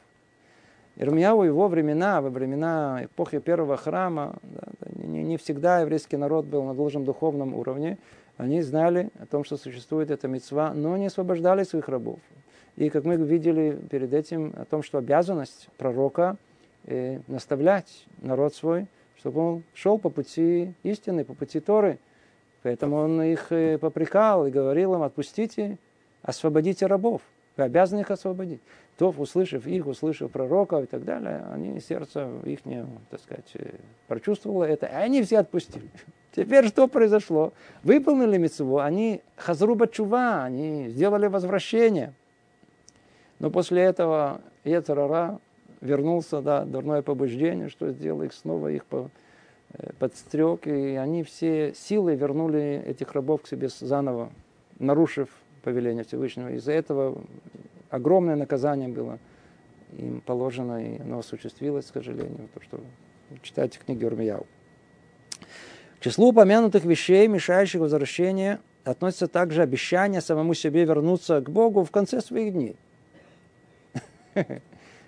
[0.95, 4.63] Ирмияу его времена, во времена эпохи первого храма, да,
[5.03, 7.99] не, не всегда еврейский народ был на должном духовном уровне.
[8.37, 12.21] Они знали о том, что существует эта мецва, но не освобождали своих рабов.
[12.77, 16.37] И как мы видели перед этим, о том, что обязанность пророка
[16.85, 21.99] э, наставлять народ свой, чтобы он шел по пути истины, по пути Торы.
[22.63, 25.79] Поэтому он их э, попрекал и говорил им, отпустите,
[26.23, 27.23] освободите рабов.
[27.59, 28.61] Вы обязаны их освободить.
[28.97, 32.61] То, услышав их, услышав пророка и так далее, они сердце их,
[33.11, 33.73] так сказать, э,
[34.07, 35.91] прочувствовало это, и они все отпустили.
[36.37, 37.53] Теперь что произошло?
[37.83, 42.15] Выполнили митцву, они хазруба чува, они сделали возвращение.
[43.41, 45.41] Но после этого Ецарара
[45.81, 49.11] вернулся, да, дурное побуждение, что сделал их снова, их по,
[49.73, 54.31] э, подстрек, и они все силой вернули этих рабов к себе заново,
[54.79, 55.29] нарушив
[55.69, 56.49] повеление Всевышнего.
[56.53, 57.23] Из-за этого
[57.91, 59.19] огромное наказание было
[59.99, 62.81] им положено, и оно осуществилось, к сожалению, то, что
[63.43, 64.47] читайте книги Урмияу.
[65.99, 71.91] К числу упомянутых вещей, мешающих возвращению, относится также обещание самому себе вернуться к Богу в
[71.91, 72.77] конце своих дней.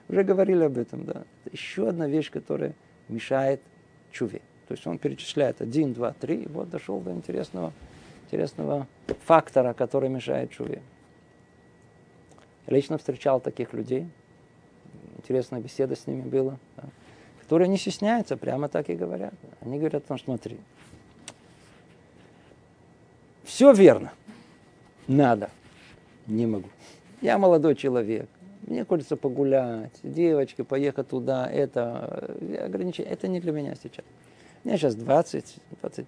[0.08, 1.22] Уже говорили об этом, да.
[1.44, 2.74] Это еще одна вещь, которая
[3.08, 3.62] мешает
[4.12, 4.42] чуве.
[4.68, 7.72] То есть он перечисляет один, два, три, и вот дошел до интересного
[8.30, 8.86] интересного
[9.24, 10.82] фактора, который мешает чуве.
[12.66, 14.06] Я лично встречал таких людей,
[15.18, 16.84] интересная беседа с ними была, да,
[17.42, 19.34] которые не стесняются, прямо так и говорят.
[19.60, 20.58] Они говорят, ну смотри,
[23.42, 24.12] все верно,
[25.08, 25.50] надо,
[26.28, 26.68] не могу.
[27.20, 28.28] Я молодой человек,
[28.62, 32.30] мне хочется погулять, девочки, поехать туда, это
[32.64, 34.04] ограничение, это не для меня сейчас.
[34.62, 36.06] Мне сейчас 20, 25.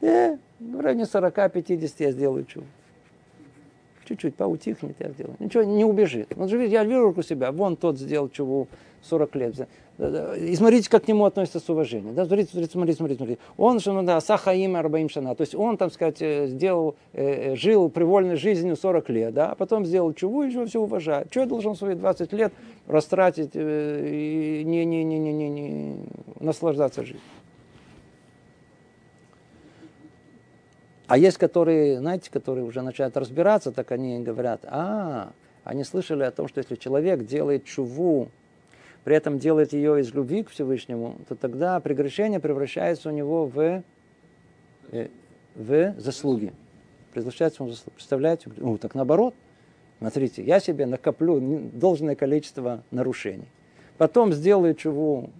[0.00, 2.66] Да, в районе 40-50 я сделаю чудо.
[4.04, 5.36] Чуть-чуть поутихнет, я сделаю.
[5.38, 6.32] Ничего не убежит.
[6.36, 8.66] Он же видит, я вижу у себя, вон тот сделал чего
[9.02, 9.68] 40 лет.
[9.98, 12.14] И смотрите, как к нему относятся с уважением.
[12.14, 13.40] Да, смотрите, смотрите, смотрите, смотрите.
[13.56, 15.34] Он же, ну да, сахаим арбаим шана.
[15.34, 19.50] То есть он, там сказать, э, сделал, э, э, жил привольной жизнью 40 лет, да,
[19.50, 21.28] а потом сделал чего, и все уважает.
[21.30, 22.52] Что я должен свои 20 лет
[22.86, 25.96] растратить и не, не, не, не, не, не
[26.38, 27.20] наслаждаться жизнью?
[31.08, 35.32] А есть, которые, знаете, которые уже начинают разбираться, так они говорят, а,
[35.64, 38.28] они слышали о том, что если человек делает чуву,
[39.04, 43.82] при этом делает ее из любви к Всевышнему, то тогда прегрешение превращается у него в,
[44.92, 45.08] э,
[45.54, 46.52] в заслуги.
[47.14, 47.94] Превращается в заслуги.
[47.94, 48.50] Представляете?
[48.58, 49.34] Ну, так наоборот.
[50.00, 51.40] Смотрите, я себе накоплю
[51.72, 53.48] должное количество нарушений.
[53.96, 55.30] Потом сделаю чуву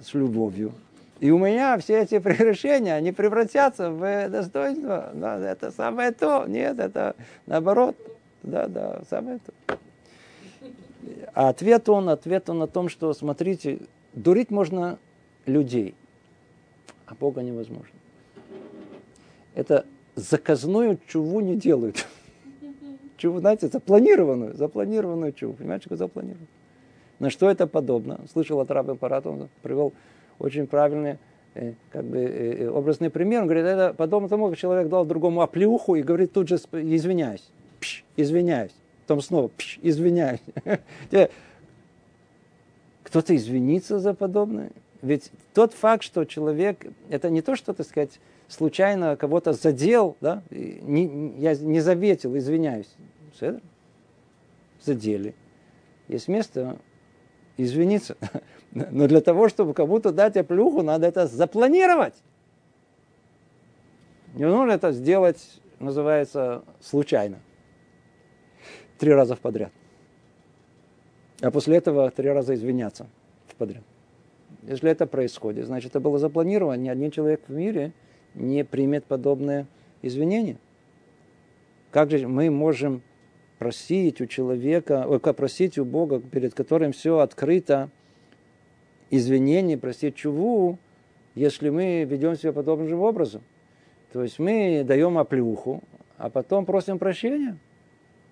[0.00, 0.72] с любовью.
[1.20, 5.10] И у меня все эти прегрешения, они превратятся в достоинство.
[5.14, 6.46] Да, это самое то.
[6.46, 7.14] Нет, это
[7.46, 7.96] наоборот.
[8.42, 9.78] Да, да, самое то.
[11.34, 13.80] А ответ он, ответ он о том, что, смотрите,
[14.14, 14.98] дурить можно
[15.46, 15.94] людей,
[17.06, 17.94] а Бога невозможно.
[19.54, 22.06] Это заказную чуву не делают.
[23.18, 25.52] Чуву, знаете, запланированную, запланированную чуву.
[25.52, 26.48] Понимаете, что запланированную?
[27.18, 28.20] На что это подобно?
[28.32, 29.92] Слышал от раба Парата, он привел
[30.40, 31.18] очень правильный
[31.54, 33.42] э, как бы, э, э, образный пример.
[33.42, 37.48] Он говорит, это подобно тому, как человек дал другому оплюху и говорит тут же, извиняюсь,
[37.78, 38.74] пш, извиняюсь.
[39.02, 40.40] Потом снова, пш, извиняюсь.
[43.04, 44.70] Кто-то извинится за подобное?
[45.02, 50.42] Ведь тот факт, что человек, это не то, что, так сказать, случайно кого-то задел, да,
[50.50, 52.94] не, я не заветил, извиняюсь.
[54.82, 55.34] Задели.
[56.08, 56.78] Есть место
[57.62, 58.16] извиниться.
[58.72, 62.14] Но для того, чтобы кому-то дать оплюху, надо это запланировать.
[64.34, 67.40] Не нужно это сделать, называется, случайно.
[68.98, 69.72] Три раза в подряд.
[71.40, 73.06] А после этого три раза извиняться
[73.48, 73.82] в подряд.
[74.62, 76.76] Если это происходит, значит, это было запланировано.
[76.76, 77.92] Ни один человек в мире
[78.34, 79.66] не примет подобное
[80.02, 80.58] извинение.
[81.90, 83.02] Как же мы можем
[83.60, 87.90] просить у человека, ой, просить у Бога, перед которым все открыто,
[89.10, 90.78] извинений, простить чуву,
[91.34, 93.42] если мы ведем себя подобным же образом.
[94.14, 95.82] То есть мы даем оплюху,
[96.16, 97.58] а потом просим прощения,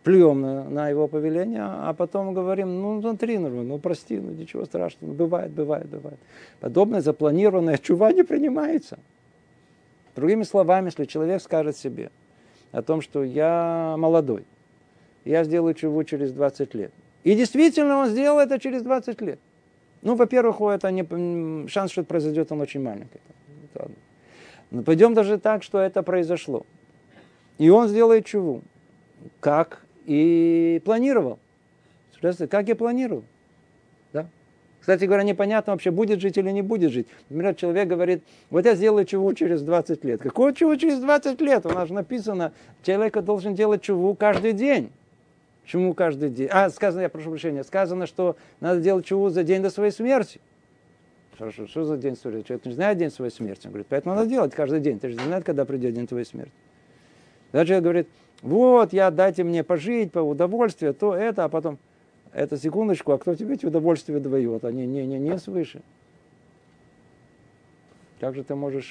[0.03, 4.64] плюем на, на его повеление, а потом говорим, ну смотри, ну, ну прости, ну ничего
[4.64, 6.18] страшного, бывает, бывает, бывает.
[6.59, 8.99] Подобное запланированное чува не принимается.
[10.16, 12.11] Другими словами, если человек скажет себе
[12.72, 14.47] о том, что я молодой,
[15.31, 16.93] я сделаю чего через 20 лет.
[17.22, 19.39] И действительно он сделал это через 20 лет.
[20.03, 23.20] Ну, во-первых, это не, шанс, что это произойдет, он очень маленький.
[24.70, 26.64] Но пойдем даже так, что это произошло.
[27.59, 28.62] И он сделает чуву,
[29.41, 31.39] как и планировал.
[32.51, 33.24] Как и планировал.
[34.12, 34.29] Да?
[34.81, 37.07] Кстати говоря, непонятно вообще, будет жить или не будет жить.
[37.29, 40.20] Например, человек говорит, вот я сделаю чуву через 20 лет.
[40.20, 41.66] Какое чуву через 20 лет?
[41.66, 42.53] У нас же написано,
[42.83, 44.91] человек должен делать чуву каждый день.
[45.69, 46.49] Почему каждый день?
[46.51, 50.41] А, сказано, я прошу прощения, сказано, что надо делать чуву за день до своей смерти.
[51.37, 52.47] Хорошо, что за день смерти?
[52.47, 53.66] Человек не знает день своей смерти.
[53.66, 54.99] Он говорит, поэтому надо делать каждый день.
[54.99, 56.53] Ты же не знаешь, когда придет день твоей смерти.
[57.53, 58.09] Даже человек говорит,
[58.41, 61.77] вот, я дайте мне пожить, по удовольствию, то это, а потом,
[62.33, 64.64] это секундочку, а кто тебе эти удовольствия дает?
[64.64, 65.83] Они не, не, не свыше.
[68.21, 68.91] Как же ты можешь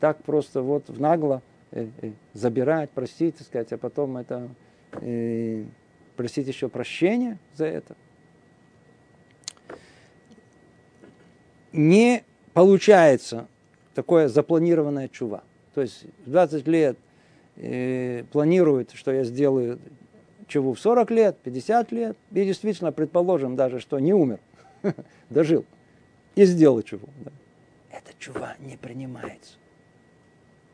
[0.00, 4.48] так просто вот в нагло э, э, забирать, простить, так сказать, а потом это
[5.02, 5.64] э,
[6.18, 7.96] просить еще прощения за это.
[11.72, 13.46] Не получается
[13.94, 15.44] такое запланированное чува.
[15.74, 16.98] То есть в 20 лет
[17.54, 19.78] э, планирует, что я сделаю
[20.48, 24.40] чуву в 40 лет, 50 лет, и действительно, предположим даже, что не умер,
[25.30, 25.64] дожил,
[26.34, 27.08] и сделал чуву.
[27.24, 27.30] Да.
[27.92, 29.54] Эта чува не принимается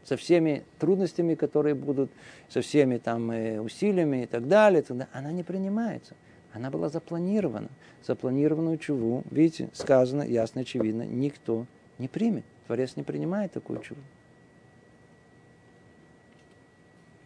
[0.05, 2.11] со всеми трудностями, которые будут,
[2.48, 6.14] со всеми там э, усилиями и так далее, тогда она не принимается.
[6.52, 7.68] Она была запланирована.
[8.07, 11.66] Запланированную чуву, видите, сказано ясно, очевидно, никто
[11.98, 12.44] не примет.
[12.66, 14.00] Творец не принимает такую чуву.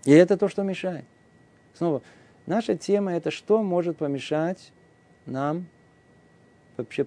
[0.04, 1.04] И это то, что мешает.
[1.74, 2.02] Снова,
[2.46, 4.72] наша тема это что может помешать
[5.26, 5.66] нам
[6.78, 7.06] вообще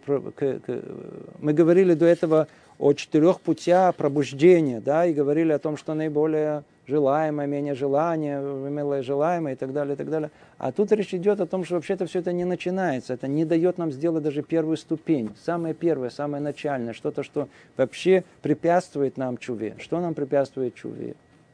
[1.39, 2.47] мы говорили до этого
[2.81, 9.03] о четырех путях пробуждения, да, и говорили о том, что наиболее желаемое, менее желание, милое
[9.03, 10.31] желаемое и так далее, и так далее.
[10.57, 13.77] А тут речь идет о том, что вообще-то все это не начинается, это не дает
[13.77, 19.75] нам сделать даже первую ступень, самое первое, самое начальное, что-то, что вообще препятствует нам чуве.
[19.77, 21.13] Что нам препятствует чуве?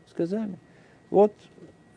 [0.09, 0.57] Сказали.
[1.09, 1.33] Вот,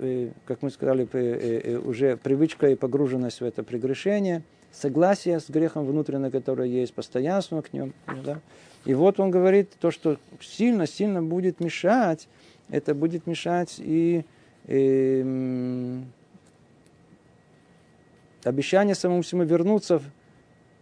[0.01, 5.49] э, как мы сказали, э, э, уже привычка и погруженность в это прегрешение, согласие с
[5.49, 7.93] грехом внутренним, которое есть, постоянство к нему,
[8.25, 8.41] да,
[8.85, 12.29] и вот он говорит, то, что сильно-сильно будет мешать,
[12.71, 14.25] это будет мешать и
[14.67, 16.01] э,
[18.45, 20.01] обещание самому всему вернуться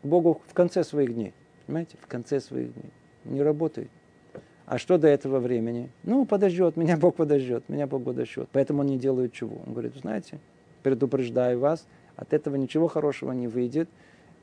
[0.03, 1.35] к Богу в конце своих дней.
[1.67, 1.97] Понимаете?
[2.01, 2.93] В конце своих дней.
[3.25, 3.91] Не работает.
[4.67, 5.91] А что до этого времени?
[6.05, 8.49] Ну, подождет, меня Бог подождет, меня Бог подождет.
[8.53, 9.63] Поэтому он не делает чего.
[9.67, 10.39] Он говорит, знаете,
[10.83, 11.87] предупреждаю вас,
[12.17, 13.89] от этого ничего хорошего не выйдет,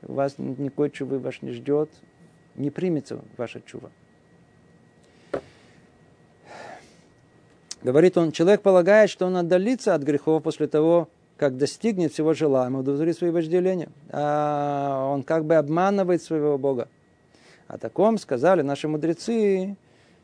[0.02, 1.90] вас никакой чувы вас не ждет,
[2.56, 3.90] не примется ваша чува.
[7.82, 12.80] Говорит он, человек полагает, что он отдалится от грехов после того, как достигнет всего желаемого,
[12.80, 13.90] удовлетворит свои вожделения.
[14.10, 16.88] А он как бы обманывает своего Бога.
[17.68, 19.76] О таком сказали наши мудрецы,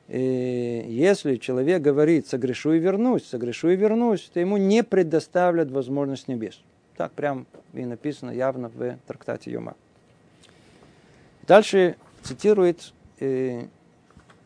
[0.09, 6.29] и если человек говорит, согрешу и вернусь, согрешу и вернусь, то ему не предоставят возможность
[6.29, 6.61] небес.
[6.97, 9.75] Так прям и написано явно в трактате Йома.
[11.47, 13.67] Дальше цитирует э,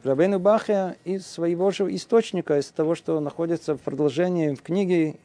[0.03, 5.17] Рабейну Бахя из своего же источника, из того, что находится в продолжении в книге,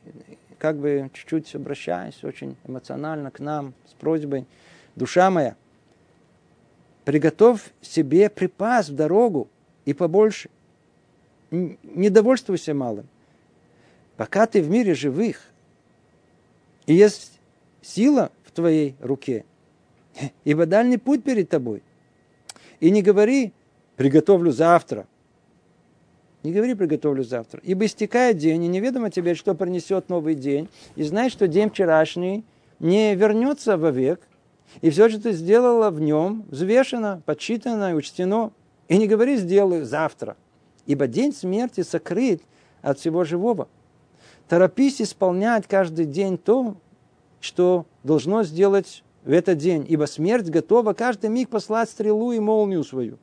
[0.57, 4.45] как бы чуть-чуть обращаясь очень эмоционально к нам с просьбой,
[4.95, 5.55] душа моя,
[7.05, 9.49] приготовь себе припас в дорогу
[9.85, 10.49] и побольше.
[11.51, 13.07] Не довольствуйся малым.
[14.17, 15.41] Пока ты в мире живых,
[16.85, 17.39] и есть
[17.81, 19.45] сила в твоей руке,
[20.43, 21.83] ибо дальний путь перед тобой–
[22.82, 23.53] и не говори,
[23.95, 25.07] приготовлю завтра.
[26.43, 27.61] Не говори, приготовлю завтра.
[27.63, 30.67] Ибо истекает день, и неведомо тебе, что принесет новый день.
[30.95, 32.43] И знай, что день вчерашний
[32.79, 34.27] не вернется вовек.
[34.82, 38.51] И все, что ты сделала в нем, взвешено, подсчитано и учтено.
[38.88, 40.36] И не говори, сделаю завтра.
[40.88, 42.41] Ибо день смерти сокрыт
[42.82, 43.67] от всего живого.
[44.47, 46.75] Торопись исполнять каждый день то,
[47.39, 52.84] что должно сделать в этот день, ибо смерть готова каждый миг послать стрелу и молнию
[52.84, 53.17] свою.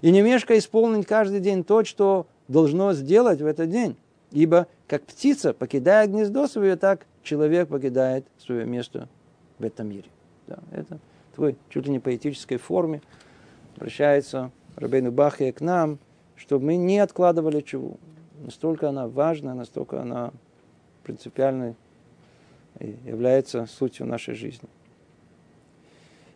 [0.00, 3.96] И не мешка исполнить каждый день то, что должно сделать в этот день.
[4.30, 9.08] Ибо как птица покидает гнездо свое, так человек покидает свое место
[9.58, 10.08] в этом мире.
[10.46, 10.98] Да, это
[11.30, 13.00] такой чуть ли не поэтической форме
[13.76, 15.98] обращается Рабейну Бахия к нам,
[16.36, 17.96] чтобы мы не откладывали чего.
[18.42, 20.32] Настолько она важна, настолько она
[21.02, 21.76] принципиальной
[22.80, 24.68] является сутью нашей жизни.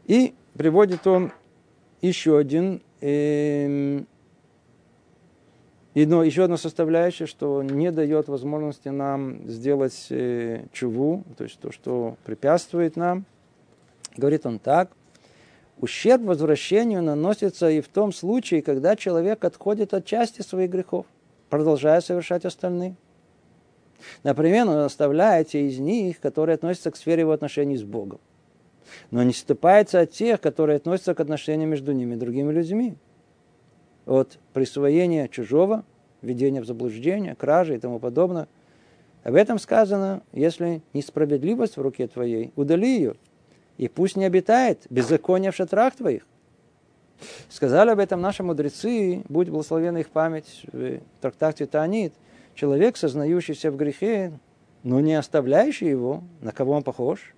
[0.09, 1.33] И приводит он
[2.01, 4.01] еще один, э,
[5.95, 12.17] еще одна составляющая, что не дает возможности нам сделать э, чуву, то есть то, что
[12.25, 13.27] препятствует нам.
[14.17, 14.91] Говорит он так.
[15.79, 21.05] Ущерб возвращению наносится и в том случае, когда человек отходит от части своих грехов,
[21.51, 22.97] продолжая совершать остальные.
[24.23, 28.21] Например, он оставляет те из них, которые относятся к сфере его отношений с Богом.
[29.11, 32.97] Но не ступается от тех, которые относятся к отношениям между ними и другими людьми.
[34.07, 35.85] От присвоения чужого,
[36.23, 38.49] введения в заблуждение, кражи и тому подобное.
[39.23, 43.15] Об этом сказано, если несправедливость в руке твоей, удали ее,
[43.77, 46.27] и пусть не обитает беззаконие в шатрах твоих.
[47.49, 52.15] Сказали об этом наши мудрецы, будь благословена их память в трактате Таанит–
[52.59, 54.33] человек, сознающийся в грехе,
[54.83, 57.35] но не оставляющий его, на кого он похож?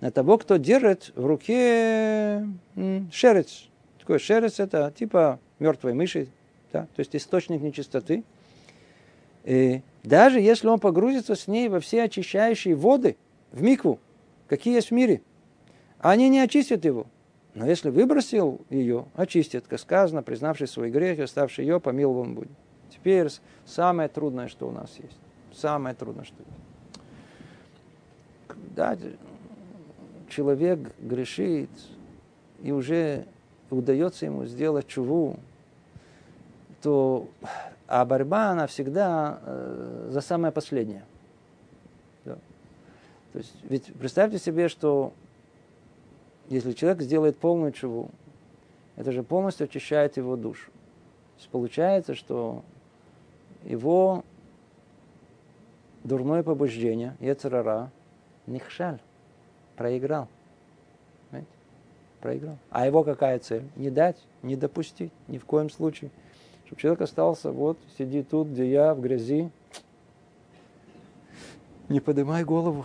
[0.00, 2.46] На того, кто держит в руке
[3.12, 3.68] шерец.
[3.98, 6.28] Такой шерец это типа мертвой мыши,
[6.72, 6.82] да?
[6.94, 8.24] то есть источник нечистоты.
[9.44, 13.16] И даже если он погрузится с ней во все очищающие воды,
[13.52, 13.98] в микву,
[14.48, 15.22] какие есть в мире,
[15.98, 17.06] они не очистят его.
[17.54, 22.50] Но если выбросил ее, очистит, как сказано, признавший свой грех, оставший ее, помилован будет.
[22.90, 23.28] Теперь
[23.66, 25.18] самое трудное, что у нас есть.
[25.52, 26.60] Самое трудное, что есть.
[28.46, 28.96] Когда
[30.30, 31.70] человек грешит,
[32.62, 33.26] и уже
[33.70, 35.36] удается ему сделать чуву,
[36.82, 37.28] то
[37.86, 41.04] а борьба, она всегда э, за самое последнее.
[42.24, 42.36] Да.
[43.32, 45.12] То есть, ведь представьте себе, что
[46.48, 48.10] если человек сделает полную чуву,
[48.96, 50.70] это же полностью очищает его душу.
[50.70, 52.62] То есть получается, что
[53.64, 54.24] его
[56.04, 57.90] дурное побуждение, Ецерара,
[58.46, 59.00] Нихшаль,
[59.80, 60.28] проиграл.
[61.30, 61.52] Понимаете?
[62.20, 62.58] Проиграл.
[62.68, 63.64] А его какая цель?
[63.76, 66.10] Не дать, не допустить, ни в коем случае.
[66.66, 69.50] Чтобы человек остался, вот, сиди тут, где я, в грязи.
[71.88, 72.84] Не поднимай голову.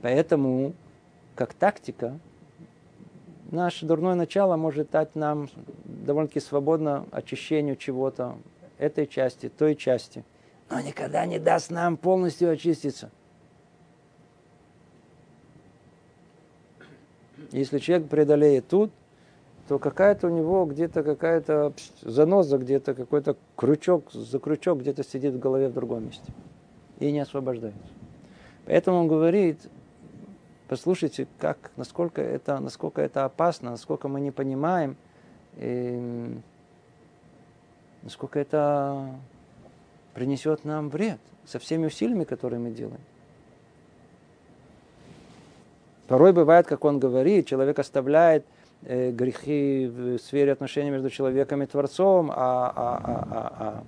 [0.00, 0.74] Поэтому,
[1.34, 2.16] как тактика,
[3.50, 5.48] наше дурное начало может дать нам
[5.84, 8.38] довольно-таки свободно очищению чего-то,
[8.78, 10.24] этой части, той части,
[10.70, 13.10] но никогда не даст нам полностью очиститься.
[17.54, 18.90] Если человек преодолеет тут,
[19.68, 25.38] то какая-то у него где-то какая-то заноза, где-то какой-то крючок, за крючок где-то сидит в
[25.38, 26.32] голове в другом месте
[26.98, 27.80] и не освобождается.
[28.66, 29.60] Поэтому он говорит,
[30.66, 34.96] послушайте, как, насколько, это, насколько это опасно, насколько мы не понимаем,
[35.56, 36.36] и
[38.02, 39.14] насколько это
[40.12, 43.00] принесет нам вред со всеми усилиями, которые мы делаем.
[46.06, 48.44] Порой бывает, как он говорит, человек оставляет
[48.82, 53.84] э, грехи в сфере отношений между человеком и Творцом, а, а, а, а, а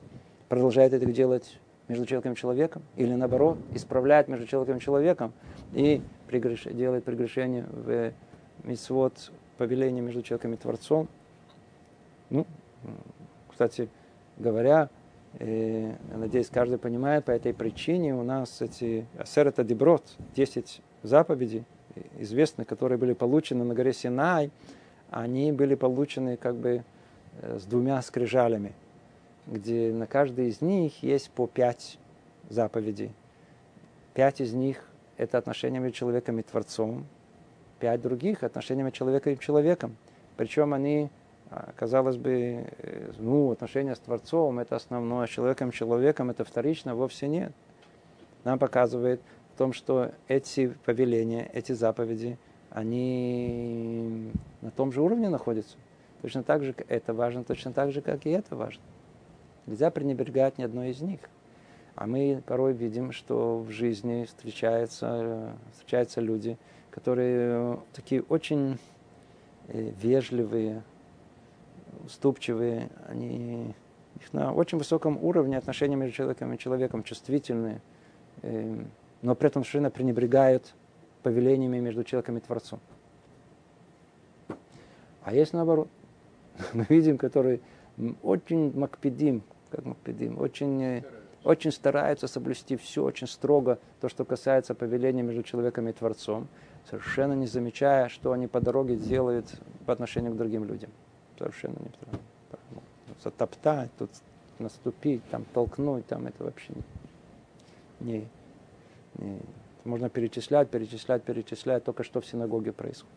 [0.48, 1.58] продолжает это делать
[1.88, 5.32] между человеком и человеком, или наоборот, исправляет между человеком и человеком
[5.74, 6.64] и прегреш...
[6.64, 8.12] делает прегрешение в
[8.64, 11.08] митцвот повеления между человеком и Творцом.
[12.30, 12.46] Ну,
[13.48, 13.88] кстати,
[14.38, 14.88] говоря,
[15.38, 20.02] я надеюсь, каждый понимает, по этой причине у нас эти Асерета Деброд,
[20.34, 21.64] 10 заповедей,
[22.18, 24.50] известны, которые были получены на горе Синай,
[25.10, 26.84] они были получены как бы
[27.40, 28.72] э, с двумя скрижалями,
[29.46, 31.98] где на каждой из них есть по пять
[32.48, 33.12] заповедей.
[34.14, 34.82] Пять из них–
[35.16, 37.06] это отношения между человеком и Творцом,
[37.78, 39.96] пять других– отношения между человеком и человеком.
[40.36, 41.10] Причем они
[41.50, 46.94] а, казалось бы, э, ну, отношения с Творцом– это основное, с человеком человеком– это вторично,
[46.94, 47.52] вовсе нет.
[48.44, 49.20] Нам показывает
[49.56, 52.36] в том, что эти повеления, эти заповеди,
[52.68, 54.30] они
[54.60, 55.78] на том же уровне находятся.
[56.20, 58.82] Точно так же это важно, точно так же, как и это важно.
[59.64, 61.20] Нельзя пренебрегать ни одной из них.
[61.94, 66.58] А мы порой видим, что в жизни встречаются, встречаются люди,
[66.90, 68.78] которые такие очень
[69.68, 70.82] э, вежливые,
[72.04, 73.74] уступчивые, они
[74.20, 77.80] их на очень высоком уровне отношения между человеком и человеком, чувствительные,
[78.42, 78.84] э,
[79.22, 80.74] но при этом совершенно пренебрегают
[81.22, 82.80] повелениями между человеком и Творцом.
[85.22, 85.88] А есть наоборот.
[86.72, 87.60] Мы видим, которые
[88.22, 91.02] очень макпедим, как макпедим, очень, э,
[91.42, 96.46] очень стараются соблюсти все очень строго, то, что касается повеления между человеком и Творцом,
[96.88, 99.46] совершенно не замечая, что они по дороге делают
[99.86, 100.90] по отношению к другим людям
[101.38, 101.90] совершенно не
[102.72, 102.82] ну,
[103.22, 104.10] затоптать, тут
[104.58, 106.72] наступить, там толкнуть, там это вообще
[108.00, 108.26] не,
[109.84, 113.14] можно перечислять, перечислять, перечислять, только что в синагоге происходит.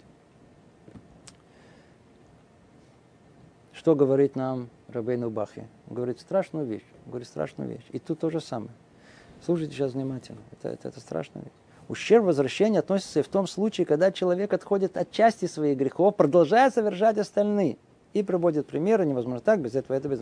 [3.73, 5.67] Что говорит нам Рабейну Бахе.
[5.87, 6.85] Он говорит страшную вещь.
[7.05, 7.85] Он говорит страшную вещь.
[7.91, 8.71] И тут то же самое.
[9.43, 10.39] Слушайте сейчас внимательно.
[10.51, 11.53] Это, это, это страшная вещь.
[11.87, 16.69] Ущерб возвращения относится и в том случае, когда человек отходит от части своих грехов, продолжая
[16.69, 17.77] совершать остальные.
[18.13, 20.19] И приводит примеры, невозможно так, без этого это без...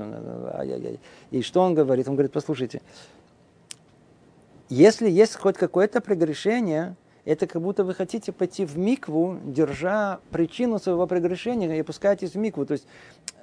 [1.31, 2.07] И что он говорит?
[2.07, 2.81] Он говорит, послушайте,
[4.69, 6.95] если есть хоть какое-то прегрешение,
[7.25, 12.37] это как будто вы хотите пойти в микву, держа причину своего прегрешения и опускаетесь в
[12.37, 12.65] микву.
[12.65, 12.87] То есть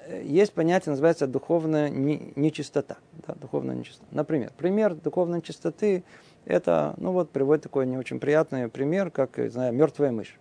[0.06, 2.96] э, есть понятие, называется духовная нечистота.
[3.26, 4.06] Да, духовная нечистота.
[4.10, 6.02] Например, пример духовной чистоты–
[6.44, 10.38] это, ну вот, приводит такой не очень приятный пример, как, знаю, мертвая мышь.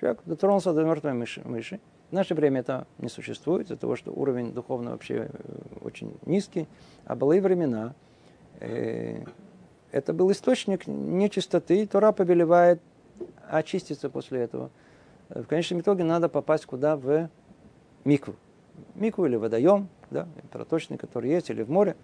[0.00, 4.12] Человек дотронулся до мертвой мыши, мыши в наше время это не существует, из-за того, что
[4.12, 6.66] уровень духовно вообще э, очень низкий.
[7.04, 7.94] А были времена,
[8.58, 9.24] э,
[9.92, 12.80] это был источник нечистоты, Тора повелевает
[13.48, 14.70] очиститься после этого.
[15.28, 16.96] В конечном итоге надо попасть куда?
[16.96, 17.28] В
[18.04, 18.34] микву.
[18.94, 21.96] Микву или водоем, да, проточный, который есть, или в море,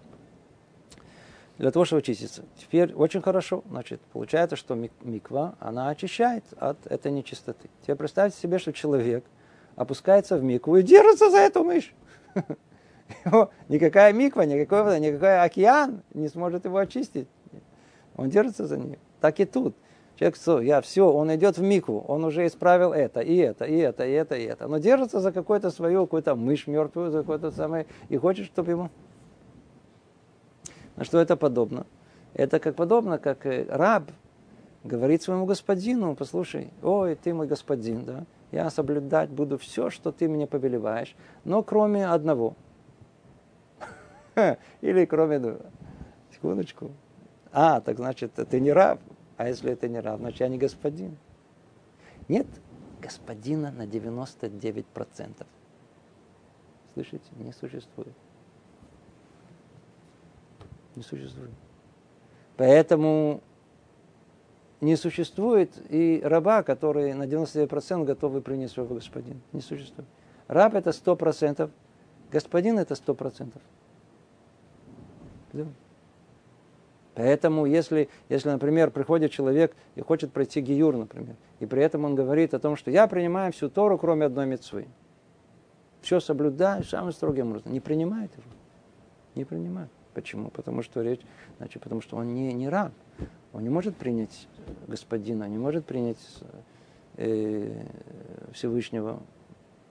[1.58, 2.44] для того, чтобы очиститься.
[2.56, 7.70] Теперь очень хорошо, значит, получается, что миква, она очищает от этой нечистоты.
[7.82, 9.24] Теперь представьте себе, что человек–
[9.76, 11.94] опускается в микву и держится за эту мышь.
[13.24, 17.28] Его никакая миква, никакой вода, никакой океан не сможет его очистить.
[18.16, 18.98] Он держится за нее.
[19.20, 19.76] Так и тут.
[20.16, 23.76] Человек, все, я все, он идет в микву, он уже исправил это, и это, и
[23.76, 24.66] это, и это, и это.
[24.66, 28.90] Но держится за какую-то свою, какую-то мышь мертвую, за какой-то самый, и хочет, чтобы ему...
[30.96, 31.84] На что это подобно?
[32.32, 34.10] Это как подобно, как э, раб
[34.84, 40.28] говорит своему господину, послушай, ой, ты мой господин, да, я соблюдать буду все, что ты
[40.28, 41.14] мне повелеваешь,
[41.44, 42.56] но кроме одного.
[44.80, 45.58] Или кроме...
[46.32, 46.90] Секундочку.
[47.58, 49.00] А, так значит, ты не раб.
[49.38, 51.16] А если это не раб, значит, я не господин.
[52.28, 52.46] Нет
[53.00, 55.46] господина на 99%.
[56.92, 57.24] Слышите?
[57.38, 58.12] Не существует.
[60.96, 61.50] Не существует.
[62.58, 63.40] Поэтому
[64.82, 69.40] не существует и раба, который на 99% готовы принять своего господина.
[69.54, 70.08] Не существует.
[70.46, 71.70] Раб это 100%,
[72.30, 73.54] господин это 100%.
[75.54, 75.66] Да.
[77.16, 82.14] Поэтому, если, если, например, приходит человек и хочет пройти гиюр, например, и при этом он
[82.14, 84.86] говорит о том, что я принимаю всю Тору, кроме одной мецвы.
[86.02, 87.72] Все соблюдаю самым строгим образом.
[87.72, 88.44] Не принимает его.
[89.34, 89.88] Не принимает.
[90.12, 90.50] Почему?
[90.50, 91.22] Потому что речь,
[91.56, 92.92] значит, потому что он не, не раб.
[93.54, 94.46] Он не может принять
[94.86, 96.18] господина, не может принять
[97.16, 97.82] э,
[98.52, 99.22] Всевышнего,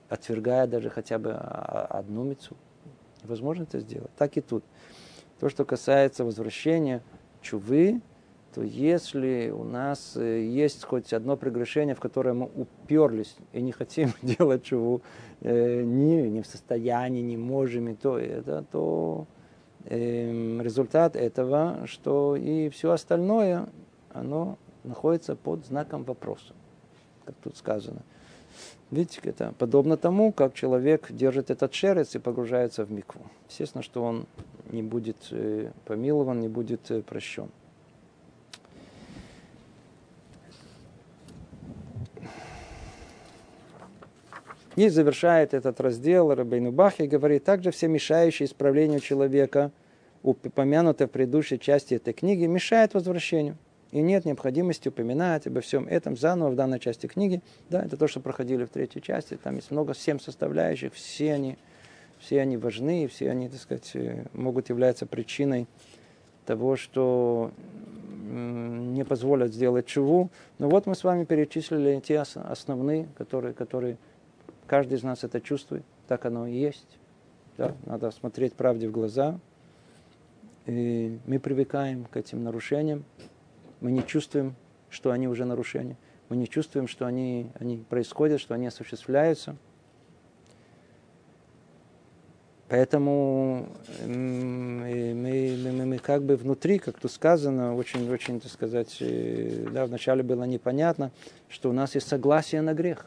[0.09, 2.55] отвергая даже хотя бы одну мецу.
[3.23, 4.11] Невозможно это сделать.
[4.15, 4.63] Так и тут.
[5.39, 7.01] То, что касается возвращения
[7.41, 8.01] чувы,
[8.53, 13.73] то если у нас э, есть хоть одно прегрешение, в которое мы уперлись и не
[13.73, 15.01] хотим делать чуву,
[15.41, 19.27] э, не, не в состоянии, не можем, то, это, то
[19.83, 23.67] э, результат этого, что и все остальное,
[24.13, 26.53] оно находится под знаком вопроса,
[27.25, 28.03] как тут сказано.
[28.91, 33.21] Видите, это подобно тому, как человек держит этот шерец и погружается в микву.
[33.49, 34.27] Естественно, что он
[34.71, 37.49] не будет э, помилован, не будет э, прощен.
[44.75, 49.71] И завершает этот раздел Рабейну Бахи и говорит, также все мешающие исправлению человека,
[50.21, 53.57] упомянутые в предыдущей части этой книги, мешают возвращению.
[53.91, 57.41] И нет необходимости упоминать обо всем этом заново в данной части книги.
[57.69, 59.37] Да, это то, что проходили в третьей части.
[59.41, 61.57] Там есть много, семь составляющих, все они,
[62.19, 65.67] все они важны, все они, так сказать, э, могут являться причиной
[66.45, 67.51] того, что
[68.27, 70.29] не позволят сделать чуву.
[70.57, 73.97] Но вот мы с вами перечислили те основные, которые, которые
[74.67, 75.83] каждый из нас это чувствует.
[76.07, 76.97] Так оно и есть.
[77.57, 77.75] Да?
[77.85, 79.39] Надо смотреть правде в глаза.
[80.65, 83.05] И мы привыкаем к этим нарушениям
[83.85, 84.55] мы не чувствуем,
[84.89, 85.95] что они уже нарушения.
[86.29, 89.57] Мы не чувствуем, что они, они происходят, что они осуществляются.
[92.67, 93.69] Поэтому
[94.03, 99.85] мы, мы, мы, мы как бы внутри, как тут сказано, очень-очень, так сказать, э, да,
[99.85, 101.11] вначале было непонятно,
[101.47, 103.05] что у нас есть согласие на грех.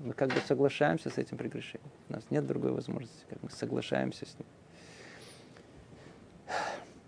[0.00, 1.92] Мы как бы соглашаемся с этим прегрешением.
[2.08, 4.48] У нас нет другой возможности, как мы соглашаемся с ним.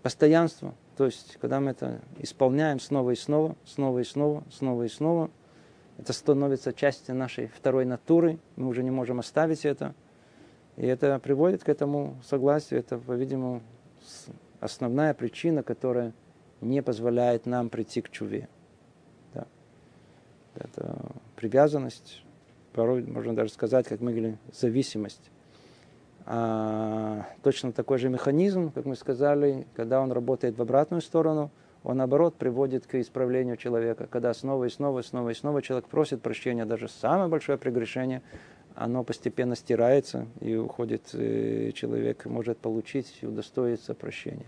[0.01, 0.73] Постоянство.
[1.01, 5.31] То есть, когда мы это исполняем снова и снова, снова и снова, снова и снова,
[5.97, 9.95] это становится частью нашей второй натуры, мы уже не можем оставить это.
[10.77, 12.81] И это приводит к этому согласию.
[12.81, 13.63] Это, по-видимому,
[14.59, 16.13] основная причина, которая
[16.61, 18.47] не позволяет нам прийти к чуве.
[19.33, 19.47] Да.
[20.53, 20.99] Это
[21.35, 22.23] привязанность,
[22.73, 25.31] порой можно даже сказать, как мы говорили, зависимость.
[26.25, 31.51] А точно такой же механизм, как мы сказали, когда он работает в обратную сторону,
[31.83, 34.07] он наоборот приводит к исправлению человека.
[34.07, 38.21] Когда снова и снова, и снова и снова человек просит прощения, даже самое большое прегрешение,
[38.75, 44.45] оно постепенно стирается, и уходит э, человек, может получить и удостоиться прощения.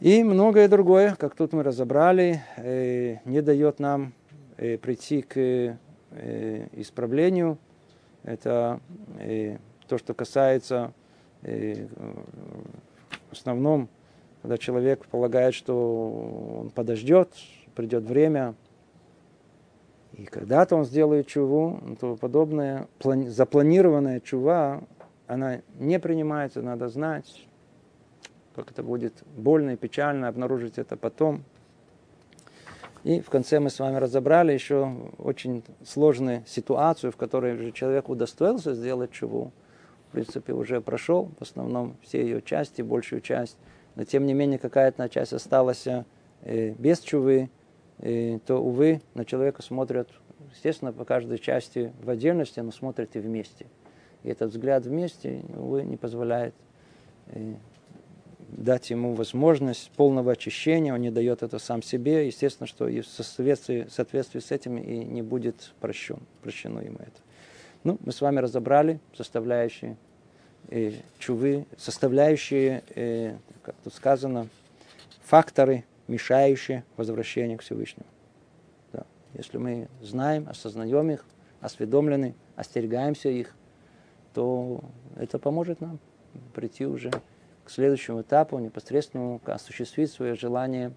[0.00, 4.12] И многое другое, как тут мы разобрали, э, не дает нам
[4.56, 5.78] э, прийти к
[6.72, 7.56] исправлению.
[8.24, 8.80] Это
[9.90, 10.92] то, что касается
[11.42, 13.88] в основном,
[14.40, 17.34] когда человек полагает, что он подождет,
[17.74, 18.54] придет время,
[20.12, 24.84] и когда-то он сделает чуву, то подобная запланированная чува,
[25.26, 27.46] она не принимается, надо знать,
[28.54, 31.42] как это будет больно и печально обнаружить это потом.
[33.02, 38.08] И в конце мы с вами разобрали еще очень сложную ситуацию, в которой же человек
[38.08, 39.50] удостоился сделать чуву.
[40.10, 43.56] В принципе, уже прошел в основном все ее части, большую часть.
[43.94, 47.48] Но тем не менее, какая-то часть осталась э, без чувы,
[48.02, 50.08] и, то, увы, на человека смотрят,
[50.52, 53.66] естественно, по каждой части в отдельности, но смотрят и вместе.
[54.24, 56.54] И этот взгляд вместе, увы, не позволяет
[57.32, 57.54] и,
[58.48, 63.06] дать ему возможность полного очищения, он не дает это сам себе, естественно, что и в
[63.06, 67.20] соответствии, в соответствии с этим и не будет прощен, прощено ему это.
[67.82, 69.96] Ну, мы с вами разобрали составляющие
[70.68, 74.48] э, чувы, составляющие, э, как тут сказано,
[75.22, 78.06] факторы мешающие возвращению к Всевышнему.
[78.92, 79.06] Да.
[79.34, 81.24] Если мы знаем, осознаем их,
[81.60, 83.54] осведомлены, остерегаемся их,
[84.34, 84.82] то
[85.16, 85.98] это поможет нам
[86.54, 87.10] прийти уже
[87.64, 90.92] к следующему этапу, непосредственно осуществить свое желание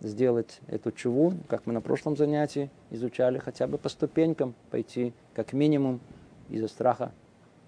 [0.00, 5.52] сделать эту чуву, как мы на прошлом занятии изучали, хотя бы по ступенькам пойти, как
[5.52, 6.00] минимум,
[6.48, 7.12] из-за страха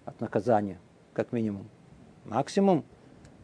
[0.05, 0.79] от наказания,
[1.13, 1.69] как минимум.
[2.25, 2.85] Максимум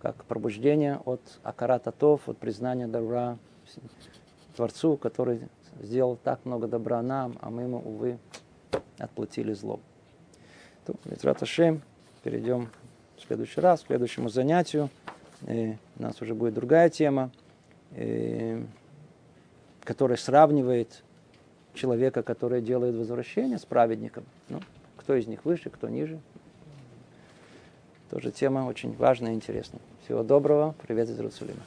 [0.01, 3.39] как пробуждение от акарататов, от признания добра
[4.55, 5.49] Творцу, который
[5.81, 8.19] сделал так много добра нам, а мы ему, увы,
[8.99, 9.81] отплатили злом.
[10.85, 11.81] То, Шем,
[12.23, 12.69] перейдем
[13.17, 14.91] в следующий раз, к следующему занятию.
[15.49, 17.31] И у нас уже будет другая тема,
[17.97, 18.65] и,
[19.83, 21.03] которая сравнивает
[21.75, 24.25] человека, который делает возвращение с праведником.
[24.49, 24.61] Ну,
[24.97, 26.21] кто из них выше, кто ниже.
[28.11, 29.81] Тоже тема очень важная и интересная.
[30.05, 30.75] Всего доброго.
[30.83, 31.63] Привет из Иерусалима.